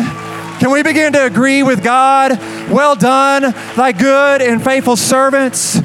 Can 0.59 0.73
we 0.73 0.83
begin 0.83 1.13
to 1.13 1.25
agree 1.25 1.63
with 1.63 1.85
God? 1.85 2.33
Well 2.71 2.97
done, 2.97 3.55
thy 3.77 3.93
good 3.93 4.43
and 4.43 4.63
faithful 4.63 4.97
servants. 4.97 5.81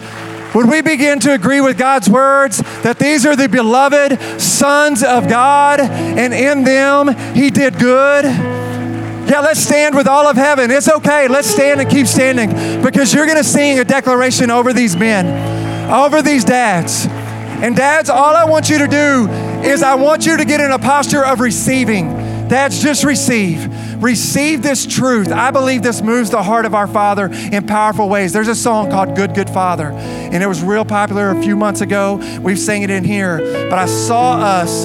Would 0.56 0.70
we 0.70 0.82
begin 0.82 1.20
to 1.22 1.34
agree 1.34 1.62
with 1.62 1.78
God's 1.78 2.10
words 2.10 2.58
that 2.82 3.00
these 3.00 3.26
are 3.26 3.36
the 3.36 3.50
beloved 3.50 4.42
sons 4.42 5.04
of 5.04 5.28
God 5.28 5.80
and 5.80 6.34
in 6.34 6.64
them 6.64 7.16
he 7.36 7.50
did 7.50 7.78
good? 7.80 8.26
Yeah, 8.26 9.40
let's 9.40 9.60
stand 9.60 9.96
with 9.96 10.08
all 10.08 10.28
of 10.28 10.38
heaven. 10.38 10.70
It's 10.70 10.90
okay. 10.90 11.28
Let's 11.28 11.48
stand 11.48 11.80
and 11.80 11.90
keep 11.90 12.08
standing 12.08 12.84
because 12.84 13.14
you're 13.14 13.26
going 13.26 13.38
to 13.38 13.44
sing 13.44 13.80
a 13.80 13.84
declaration 13.84 14.52
over 14.52 14.74
these 14.74 14.98
men, 14.98 15.92
over 15.92 16.22
these 16.22 16.44
dads. 16.44 17.08
And 17.08 17.76
dads, 17.76 18.10
all 18.10 18.36
I 18.36 18.46
want 18.46 18.70
you 18.70 18.80
to 18.80 18.88
do 18.88 19.30
is 19.64 19.82
I 19.82 19.96
want 19.96 20.26
you 20.26 20.38
to 20.38 20.46
get 20.46 20.60
in 20.60 20.72
a 20.72 20.80
posture 20.80 21.24
of 21.26 21.40
receiving. 21.40 22.23
Dads, 22.50 22.82
just 22.82 23.04
receive. 23.04 24.04
Receive 24.04 24.62
this 24.62 24.86
truth. 24.86 25.32
I 25.32 25.52
believe 25.52 25.82
this 25.82 26.02
moves 26.02 26.30
the 26.30 26.44
heart 26.44 26.66
of 26.66 26.76
our 26.76 26.88
Father 26.88 27.28
in 27.32 27.66
powerful 27.66 28.10
ways. 28.10 28.34
There's 28.34 28.48
a 28.48 28.56
song 28.56 28.92
called 28.92 29.16
Good, 29.16 29.34
Good 29.34 29.50
Father, 29.50 29.92
and 29.92 30.44
it 30.44 30.48
was 30.48 30.62
real 30.62 30.86
popular 30.86 31.30
a 31.30 31.42
few 31.42 31.56
months 31.56 31.82
ago. 31.82 32.20
We've 32.42 32.60
sang 32.60 32.84
it 32.84 32.90
in 32.90 33.04
here, 33.04 33.38
but 33.70 33.80
I 33.80 33.86
saw 33.86 34.40
us, 34.40 34.84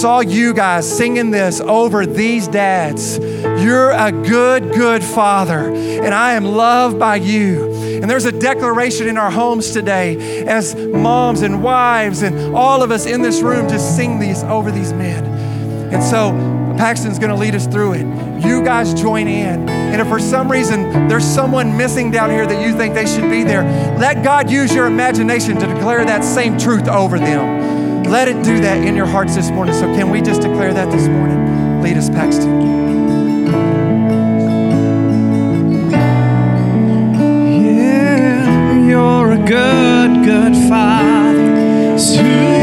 saw 0.00 0.20
you 0.20 0.52
guys 0.54 0.96
singing 0.96 1.30
this 1.30 1.60
over 1.60 2.04
these 2.06 2.46
dads. 2.46 3.18
You're 3.18 3.90
a 3.90 4.12
good, 4.12 4.72
good 4.72 5.02
father, 5.02 5.72
and 5.72 6.14
I 6.14 6.34
am 6.34 6.44
loved 6.44 6.98
by 6.98 7.16
you. 7.16 7.72
And 8.00 8.08
there's 8.08 8.26
a 8.26 8.32
declaration 8.32 9.08
in 9.08 9.18
our 9.18 9.30
homes 9.30 9.72
today 9.72 10.46
as 10.46 10.76
moms 10.76 11.42
and 11.42 11.62
wives 11.62 12.22
and 12.22 12.54
all 12.54 12.82
of 12.82 12.92
us 12.92 13.06
in 13.06 13.22
this 13.22 13.40
room 13.40 13.68
just 13.68 13.96
sing 13.96 14.20
these 14.20 14.44
over 14.44 14.70
these 14.70 14.92
men. 14.92 15.24
And 15.92 16.02
so 16.02 16.57
Paxton's 16.78 17.18
going 17.18 17.30
to 17.30 17.36
lead 17.36 17.56
us 17.56 17.66
through 17.66 17.94
it. 17.94 18.06
You 18.46 18.62
guys 18.64 18.94
join 18.94 19.26
in. 19.26 19.68
And 19.68 20.00
if 20.00 20.06
for 20.06 20.20
some 20.20 20.50
reason 20.50 21.08
there's 21.08 21.24
someone 21.24 21.76
missing 21.76 22.12
down 22.12 22.30
here 22.30 22.46
that 22.46 22.64
you 22.64 22.72
think 22.72 22.94
they 22.94 23.04
should 23.04 23.28
be 23.28 23.42
there, 23.42 23.64
let 23.98 24.22
God 24.22 24.48
use 24.48 24.72
your 24.72 24.86
imagination 24.86 25.58
to 25.58 25.66
declare 25.66 26.04
that 26.04 26.22
same 26.22 26.56
truth 26.56 26.86
over 26.86 27.18
them. 27.18 28.04
Let 28.04 28.28
it 28.28 28.44
do 28.44 28.60
that 28.60 28.86
in 28.86 28.94
your 28.94 29.06
hearts 29.06 29.34
this 29.34 29.50
morning. 29.50 29.74
So, 29.74 29.86
can 29.96 30.08
we 30.08 30.22
just 30.22 30.40
declare 30.40 30.72
that 30.72 30.90
this 30.92 31.08
morning? 31.08 31.82
Lead 31.82 31.96
us, 31.96 32.08
Paxton. 32.08 32.68
you're 38.88 39.32
a 39.32 39.36
good, 39.36 40.24
good 40.24 40.54
father. 40.68 42.57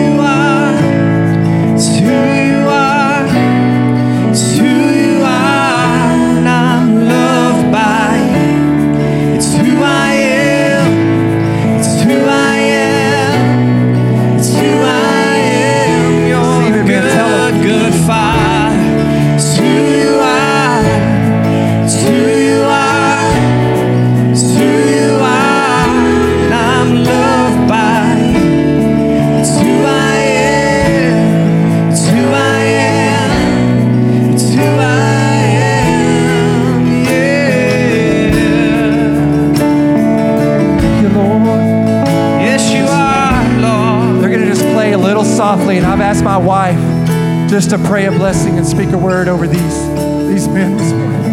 Just 47.65 47.82
to 47.82 47.89
pray 47.89 48.06
a 48.06 48.12
blessing 48.12 48.60
and 48.60 48.67
speak 48.67 48.91
a 48.91 48.97
word 48.97 49.28
over 49.28 49.47
these, 49.47 49.88
these 50.30 50.47
men 50.47 50.78
this 50.78 50.91
morning. 50.91 51.23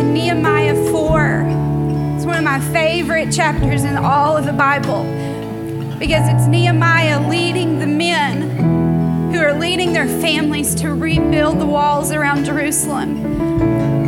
In 0.00 0.12
Nehemiah 0.12 0.74
4, 0.90 1.44
it's 2.16 2.26
one 2.26 2.38
of 2.38 2.42
my 2.42 2.58
favorite 2.72 3.30
chapters 3.30 3.84
in 3.84 3.96
all 3.96 4.36
of 4.36 4.44
the 4.44 4.52
Bible 4.52 5.04
because 6.00 6.28
it's 6.28 6.48
Nehemiah 6.48 7.01
the 11.62 11.68
walls 11.68 12.10
around 12.10 12.44
Jerusalem. 12.44 13.24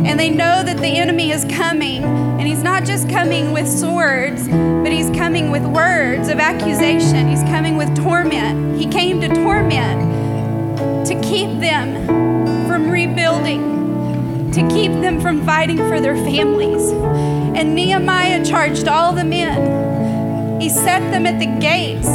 And 0.05 0.19
they 0.19 0.29
know 0.29 0.61
that 0.61 0.75
the 0.75 0.97
enemy 0.97 1.31
is 1.31 1.45
coming. 1.45 2.03
And 2.03 2.41
he's 2.41 2.61
not 2.61 2.83
just 2.83 3.09
coming 3.09 3.53
with 3.53 3.65
swords, 3.65 4.45
but 4.49 4.91
he's 4.91 5.09
coming 5.11 5.51
with 5.51 5.63
words 5.65 6.27
of 6.27 6.39
accusation. 6.39 7.29
He's 7.29 7.43
coming 7.43 7.77
with 7.77 7.95
torment. 7.95 8.77
He 8.77 8.87
came 8.87 9.21
to 9.21 9.29
torment, 9.29 11.07
to 11.07 11.15
keep 11.21 11.61
them 11.61 12.67
from 12.67 12.89
rebuilding, 12.89 14.51
to 14.51 14.67
keep 14.67 14.91
them 14.91 15.21
from 15.21 15.45
fighting 15.45 15.77
for 15.77 16.01
their 16.01 16.17
families. 16.17 16.91
And 16.91 17.73
Nehemiah 17.73 18.43
charged 18.43 18.89
all 18.89 19.13
the 19.13 19.23
men. 19.23 20.59
He 20.59 20.67
set 20.67 21.09
them 21.09 21.25
at 21.25 21.39
the 21.39 21.57
gates 21.61 22.09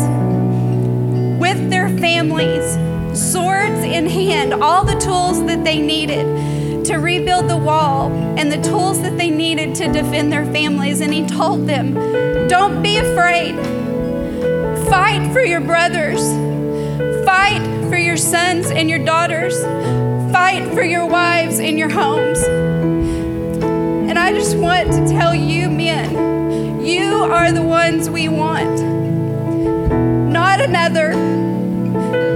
with 1.40 1.70
their 1.70 1.88
families, 1.98 2.76
swords 3.14 3.84
in 3.84 4.06
hand, 4.06 4.54
all 4.54 4.84
the 4.84 4.98
tools 4.98 5.44
that 5.46 5.64
they 5.64 5.80
needed 5.80 6.84
to 6.86 6.96
rebuild 6.96 7.48
the 7.48 7.56
wall 7.56 8.10
and 8.10 8.50
the 8.50 8.60
tools 8.62 9.00
that 9.02 9.16
they 9.16 9.30
needed 9.30 9.74
to 9.76 9.92
defend 9.92 10.32
their 10.32 10.44
families. 10.46 11.00
And 11.00 11.12
he 11.12 11.26
told 11.26 11.66
them, 11.66 11.94
Don't 12.48 12.82
be 12.82 12.98
afraid. 12.98 13.54
Fight 14.88 15.32
for 15.32 15.40
your 15.40 15.60
brothers. 15.60 16.20
Fight 17.24 17.62
for 17.88 17.96
your 17.96 18.16
sons 18.16 18.70
and 18.70 18.90
your 18.90 19.04
daughters. 19.04 19.62
Fight 20.32 20.72
for 20.72 20.82
your 20.82 21.06
wives 21.06 21.58
and 21.58 21.78
your 21.78 21.90
homes. 21.90 22.42
And 24.10 24.18
I 24.18 24.32
just 24.32 24.56
want 24.56 24.90
to 24.92 25.08
tell 25.08 25.34
you, 25.34 25.70
men, 25.70 26.84
you 26.84 27.22
are 27.22 27.52
the 27.52 27.62
ones 27.62 28.10
we 28.10 28.28
want. 28.28 28.80
Not 30.32 30.60
another, 30.60 31.12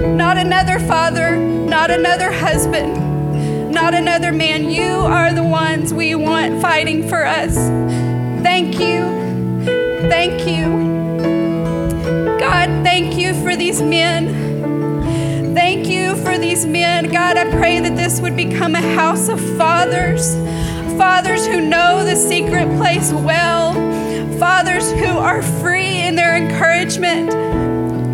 not 0.05 0.37
another 0.37 0.79
father, 0.79 1.35
not 1.35 1.89
another 1.89 2.31
husband, 2.31 3.71
not 3.71 3.93
another 3.93 4.31
man. 4.31 4.69
You 4.69 4.83
are 4.83 5.33
the 5.33 5.43
ones 5.43 5.93
we 5.93 6.15
want 6.15 6.61
fighting 6.61 7.07
for 7.07 7.25
us. 7.25 7.55
Thank 8.43 8.79
you. 8.79 9.03
Thank 10.09 10.47
you. 10.47 10.95
God, 12.39 12.69
thank 12.83 13.17
you 13.17 13.33
for 13.43 13.55
these 13.55 13.81
men. 13.81 15.55
Thank 15.55 15.87
you 15.87 16.15
for 16.17 16.37
these 16.37 16.65
men. 16.65 17.11
God, 17.11 17.37
I 17.37 17.49
pray 17.51 17.79
that 17.79 17.95
this 17.95 18.21
would 18.21 18.35
become 18.35 18.75
a 18.75 18.81
house 18.81 19.29
of 19.29 19.39
fathers, 19.57 20.35
fathers 20.97 21.47
who 21.47 21.61
know 21.61 22.03
the 22.03 22.15
secret 22.15 22.67
place 22.77 23.11
well, 23.11 23.73
fathers 24.37 24.91
who 24.91 25.05
are 25.05 25.41
free 25.41 26.01
in 26.01 26.15
their 26.15 26.35
encouragement. 26.35 27.44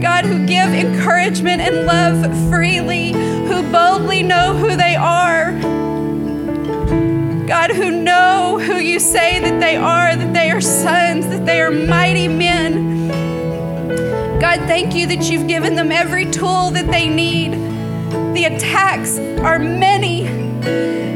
God, 0.01 0.25
who 0.25 0.47
give 0.47 0.73
encouragement 0.73 1.61
and 1.61 1.85
love 1.85 2.49
freely, 2.49 3.11
who 3.11 3.61
boldly 3.71 4.23
know 4.23 4.57
who 4.57 4.75
they 4.75 4.95
are. 4.95 5.51
God, 7.45 7.69
who 7.69 7.91
know 7.91 8.57
who 8.59 8.77
you 8.77 8.99
say 8.99 9.39
that 9.39 9.59
they 9.59 9.75
are, 9.75 10.15
that 10.15 10.33
they 10.33 10.49
are 10.49 10.59
sons, 10.59 11.27
that 11.27 11.45
they 11.45 11.61
are 11.61 11.69
mighty 11.69 12.27
men. 12.27 13.09
God, 14.39 14.57
thank 14.61 14.95
you 14.95 15.05
that 15.05 15.29
you've 15.29 15.47
given 15.47 15.75
them 15.75 15.91
every 15.91 16.25
tool 16.31 16.71
that 16.71 16.87
they 16.89 17.07
need. 17.07 17.51
The 18.33 18.45
attacks 18.45 19.19
are 19.19 19.59
many. 19.59 20.23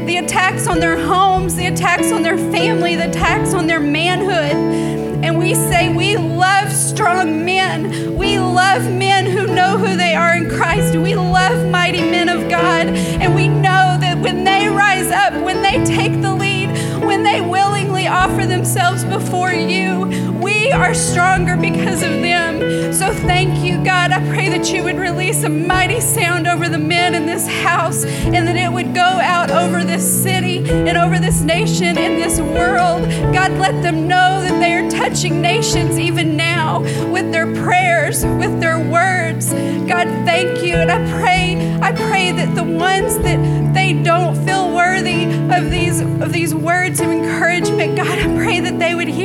The 0.06 0.18
attacks 0.18 0.68
on 0.68 0.78
their 0.78 0.96
homes, 0.96 1.56
the 1.56 1.66
attacks 1.66 2.12
on 2.12 2.22
their 2.22 2.38
family, 2.38 2.94
the 2.94 3.10
attacks 3.10 3.52
on 3.52 3.66
their 3.66 3.80
manhood. 3.80 5.05
We 5.46 5.54
say, 5.54 5.94
We 5.94 6.16
love 6.16 6.72
strong 6.72 7.44
men. 7.44 8.16
We 8.16 8.40
love 8.40 8.82
men 8.90 9.26
who 9.26 9.46
know 9.46 9.78
who 9.78 9.96
they 9.96 10.16
are 10.16 10.34
in 10.34 10.50
Christ. 10.50 10.96
We 10.96 11.14
love 11.14 11.70
mighty 11.70 12.00
men 12.00 12.28
of 12.28 12.50
God. 12.50 12.88
And 12.88 13.32
we 13.32 13.46
know 13.46 13.96
that 14.00 14.18
when 14.18 14.42
they 14.42 14.66
rise 14.68 15.08
up, 15.12 15.34
when 15.44 15.62
they 15.62 15.84
take 15.84 16.20
the 16.20 16.34
lead, 16.34 16.70
when 17.04 17.22
they 17.22 17.40
willingly 17.40 18.08
offer 18.08 18.44
themselves 18.44 19.04
before 19.04 19.52
you, 19.52 20.25
we 20.66 20.72
are 20.72 20.94
stronger 20.94 21.56
because 21.56 22.02
of 22.02 22.10
them. 22.10 22.92
So 22.92 23.12
thank 23.12 23.64
you, 23.64 23.84
God. 23.84 24.10
I 24.10 24.18
pray 24.34 24.48
that 24.48 24.72
you 24.72 24.82
would 24.82 24.96
release 24.96 25.44
a 25.44 25.48
mighty 25.48 26.00
sound 26.00 26.48
over 26.48 26.68
the 26.68 26.78
men 26.78 27.14
in 27.14 27.24
this 27.24 27.46
house 27.46 28.04
and 28.04 28.48
that 28.48 28.56
it 28.56 28.72
would 28.72 28.92
go 28.92 29.00
out 29.00 29.52
over 29.52 29.84
this 29.84 30.04
city 30.22 30.68
and 30.68 30.98
over 30.98 31.20
this 31.20 31.42
nation 31.42 31.96
and 31.96 32.20
this 32.20 32.40
world. 32.40 33.02
God, 33.32 33.52
let 33.52 33.80
them 33.80 34.08
know 34.08 34.40
that 34.40 34.58
they 34.58 34.74
are 34.74 34.90
touching 34.90 35.40
nations 35.40 36.00
even 36.00 36.36
now 36.36 36.80
with 37.12 37.30
their 37.30 37.46
prayers, 37.62 38.24
with 38.24 38.58
their 38.60 38.80
words. 38.80 39.52
God, 39.52 40.08
thank 40.26 40.64
you. 40.64 40.74
And 40.74 40.90
I 40.90 40.98
pray, 41.20 41.78
I 41.80 41.92
pray 41.92 42.32
that 42.32 42.56
the 42.56 42.64
ones 42.64 43.18
that 43.18 43.72
they 43.72 43.92
don't 43.92 44.34
feel 44.44 44.74
worthy 44.74 45.26
of 45.54 45.70
these 45.70 46.00
of 46.00 46.32
these 46.32 46.54
words 46.54 47.00
of 47.00 47.08
encouragement, 47.08 47.96
God, 47.96 48.18
I 48.18 48.34
pray 48.36 48.60
that 48.60 48.78
they 48.78 48.94
would 48.94 49.08
hear 49.08 49.15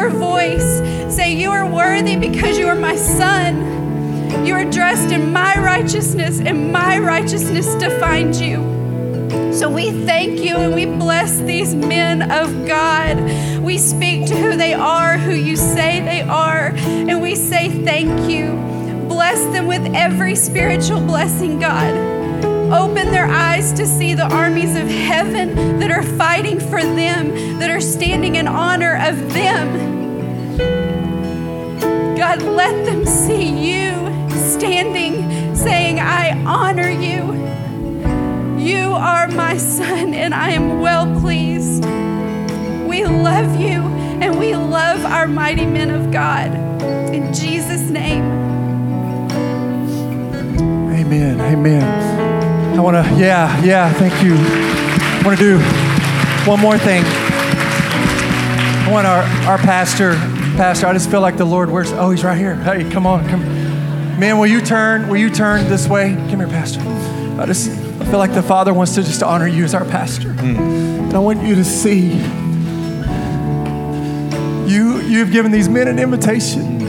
your 0.00 0.10
voice 0.10 0.78
say, 1.14 1.34
You 1.34 1.50
are 1.50 1.70
worthy 1.70 2.16
because 2.16 2.58
you 2.58 2.66
are 2.68 2.74
my 2.74 2.96
son. 2.96 4.46
You 4.46 4.54
are 4.54 4.64
dressed 4.64 5.12
in 5.12 5.32
my 5.32 5.58
righteousness, 5.58 6.40
and 6.40 6.72
my 6.72 6.98
righteousness 6.98 7.74
defines 7.74 8.40
you. 8.40 8.68
So 9.52 9.68
we 9.68 9.90
thank 10.06 10.40
you 10.40 10.56
and 10.56 10.74
we 10.74 10.86
bless 10.86 11.38
these 11.40 11.74
men 11.74 12.30
of 12.30 12.66
God. 12.66 13.18
We 13.60 13.76
speak 13.76 14.26
to 14.26 14.36
who 14.36 14.56
they 14.56 14.72
are, 14.72 15.18
who 15.18 15.34
you 15.34 15.56
say 15.56 16.00
they 16.00 16.22
are, 16.22 16.72
and 16.76 17.20
we 17.20 17.34
say 17.34 17.68
thank 17.84 18.30
you. 18.30 18.52
Bless 19.08 19.42
them 19.52 19.66
with 19.66 19.94
every 19.94 20.34
spiritual 20.34 21.00
blessing, 21.00 21.58
God. 21.58 22.19
Eyes 23.60 23.74
to 23.74 23.86
see 23.86 24.14
the 24.14 24.24
armies 24.24 24.74
of 24.74 24.88
heaven 24.88 25.80
that 25.80 25.90
are 25.90 26.02
fighting 26.02 26.58
for 26.58 26.82
them, 26.82 27.58
that 27.58 27.68
are 27.68 27.82
standing 27.82 28.36
in 28.36 28.48
honor 28.48 28.96
of 29.06 29.34
them. 29.34 30.56
God, 32.16 32.40
let 32.40 32.86
them 32.86 33.04
see 33.04 33.74
you 33.74 33.90
standing, 34.32 35.54
saying, 35.54 36.00
I 36.00 36.42
honor 36.44 36.88
you. 36.88 37.34
You 38.58 38.94
are 38.94 39.28
my 39.28 39.58
son, 39.58 40.14
and 40.14 40.32
I 40.32 40.52
am 40.52 40.80
well 40.80 41.20
pleased. 41.20 41.84
We 41.84 43.04
love 43.04 43.60
you, 43.60 43.82
and 44.22 44.38
we 44.38 44.56
love 44.56 45.04
our 45.04 45.26
mighty 45.26 45.66
men 45.66 45.90
of 45.90 46.10
God. 46.10 46.54
In 47.12 47.34
Jesus' 47.34 47.90
name. 47.90 48.24
Amen. 50.94 51.38
Amen. 51.42 52.39
I 52.76 52.80
want 52.80 52.96
to, 52.96 53.14
yeah, 53.16 53.62
yeah, 53.62 53.92
thank 53.94 54.22
you. 54.22 54.34
I 54.36 55.22
want 55.24 55.38
to 55.38 55.44
do 55.44 55.58
one 56.48 56.60
more 56.60 56.78
thing. 56.78 57.02
I 57.04 58.88
want 58.90 59.06
our, 59.06 59.22
our 59.48 59.58
pastor, 59.58 60.14
pastor, 60.56 60.86
I 60.86 60.92
just 60.92 61.10
feel 61.10 61.20
like 61.20 61.36
the 61.36 61.44
Lord, 61.44 61.70
where's, 61.70 61.92
oh, 61.92 62.10
he's 62.10 62.24
right 62.24 62.38
here. 62.38 62.54
Hey, 62.56 62.88
come 62.90 63.06
on, 63.06 63.28
come. 63.28 63.40
Man, 64.18 64.38
will 64.38 64.46
you 64.46 64.60
turn, 64.60 65.08
will 65.08 65.16
you 65.18 65.30
turn 65.30 65.68
this 65.68 65.88
way? 65.88 66.14
Come 66.14 66.38
here, 66.38 66.48
pastor. 66.48 66.80
I 67.40 67.46
just 67.46 67.70
I 68.00 68.04
feel 68.04 68.18
like 68.18 68.32
the 68.32 68.42
Father 68.42 68.72
wants 68.72 68.94
to 68.94 69.02
just 69.02 69.22
honor 69.22 69.46
you 69.46 69.64
as 69.64 69.74
our 69.74 69.84
pastor. 69.84 70.30
And 70.30 71.14
I 71.14 71.18
want 71.18 71.42
you 71.42 71.54
to 71.54 71.64
see 71.64 72.12
you, 74.66 75.00
you've 75.00 75.32
given 75.32 75.52
these 75.52 75.68
men 75.68 75.86
an 75.86 75.98
invitation. 75.98 76.80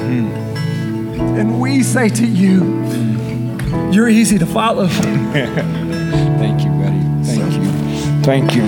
And 1.38 1.60
we 1.60 1.84
say 1.84 2.08
to 2.10 2.26
you, 2.26 2.60
you're 3.92 4.10
easy 4.10 4.38
to 4.40 4.46
follow. 4.46 4.88
Thank 5.32 6.64
you, 6.64 6.72
buddy. 6.72 7.02
Thank 7.24 7.54
you. 7.54 7.72
Thank 8.24 8.56
you. 8.56 8.66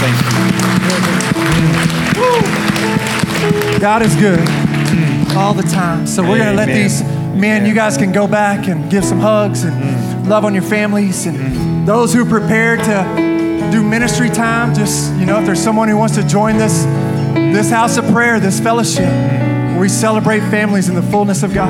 Thank 0.00 0.16
you. 3.70 3.80
God 3.80 4.02
is 4.02 4.14
good 4.16 4.40
all 5.36 5.52
the 5.52 5.62
time. 5.62 6.06
So 6.06 6.22
we're 6.22 6.38
going 6.38 6.50
to 6.50 6.56
let 6.56 6.66
these 6.66 7.02
men, 7.02 7.66
you 7.66 7.74
guys 7.74 7.96
can 7.96 8.12
go 8.12 8.26
back 8.26 8.68
and 8.68 8.90
give 8.90 9.04
some 9.04 9.20
hugs 9.20 9.64
and 9.64 9.74
mm. 9.74 10.28
love 10.28 10.44
on 10.44 10.54
your 10.54 10.62
families. 10.62 11.26
And 11.26 11.36
mm. 11.36 11.86
those 11.86 12.12
who 12.14 12.24
prepared 12.24 12.80
to 12.80 13.70
do 13.70 13.82
ministry 13.82 14.30
time, 14.30 14.74
just, 14.74 15.14
you 15.16 15.26
know, 15.26 15.38
if 15.38 15.46
there's 15.46 15.62
someone 15.62 15.88
who 15.88 15.96
wants 15.96 16.14
to 16.16 16.26
join 16.26 16.56
this, 16.56 16.84
this 17.34 17.70
house 17.70 17.96
of 17.96 18.06
prayer, 18.06 18.40
this 18.40 18.58
fellowship, 18.58 19.12
where 19.76 19.82
we 19.82 19.88
celebrate 19.90 20.40
families 20.40 20.88
in 20.88 20.94
the 20.94 21.02
fullness 21.02 21.42
of 21.42 21.52
God, 21.52 21.68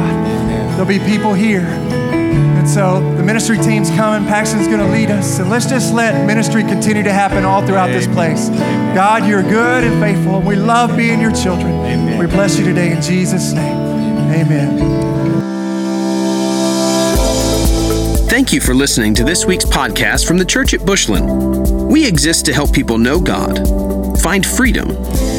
there'll 0.71 0.87
be 0.87 1.01
people 1.01 1.35
here. 1.35 1.66
And 1.66 2.69
so 2.69 3.01
the 3.16 3.23
ministry 3.25 3.59
team's 3.59 3.90
coming. 3.90 4.29
Paxton's 4.29 4.69
going 4.69 4.79
to 4.79 4.87
lead 4.87 5.11
us. 5.11 5.40
And 5.40 5.51
let's 5.51 5.66
just 5.66 5.92
let 5.92 6.25
ministry 6.25 6.62
continue 6.62 7.03
to 7.03 7.12
happen 7.12 7.45
all 7.45 7.66
throughout 7.66 7.88
this 7.88 8.07
place. 8.07 8.49
God, 8.95 9.27
you're 9.27 9.42
good 9.42 9.83
and 9.83 10.01
faithful, 10.01 10.37
and 10.37 10.47
we 10.47 10.55
love 10.55 10.97
being 10.97 11.21
your 11.21 11.33
children. 11.33 11.73
Amen. 11.73 12.16
We 12.16 12.27
bless 12.27 12.57
you 12.57 12.64
today 12.64 12.92
in 12.92 13.03
Jesus' 13.03 13.53
name. 13.53 13.77
Amen. 13.77 14.79
Thank 18.29 18.53
you 18.53 18.61
for 18.61 18.73
listening 18.73 19.14
to 19.14 19.25
this 19.25 19.45
week's 19.47 19.64
podcast 19.64 20.29
from 20.29 20.38
the 20.38 20.45
Church 20.45 20.75
at 20.75 20.87
Bushland. 20.87 21.90
We 21.90 22.07
exist 22.07 22.47
to 22.47 22.53
help 22.53 22.73
people 22.73 22.99
know 22.99 23.19
God, 23.21 23.59
find 24.21 24.47
freedom, 24.47 24.88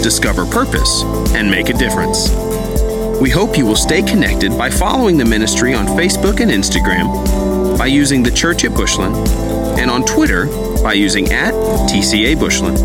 discover 0.04 0.46
purpose, 0.46 1.04
and 1.34 1.50
make 1.50 1.70
a 1.70 1.74
difference. 1.74 2.47
We 3.20 3.32
hope 3.32 3.58
you 3.58 3.66
will 3.66 3.76
stay 3.76 4.04
connected 4.04 4.56
by 4.56 4.70
following 4.70 5.18
the 5.18 5.26
ministry 5.26 5.74
on 5.74 5.88
Facebook 5.88 6.40
and 6.40 6.52
Instagram, 6.52 7.76
by 7.76 7.88
using 7.88 8.22
the 8.22 8.30
Church 8.30 8.64
at 8.64 8.76
Bushland, 8.76 9.16
and 9.80 9.90
on 9.90 10.06
Twitter 10.06 10.46
by 10.84 10.94
using 10.94 11.32
at 11.32 11.54
TCA 11.90 12.40
Bushland. 12.40 12.78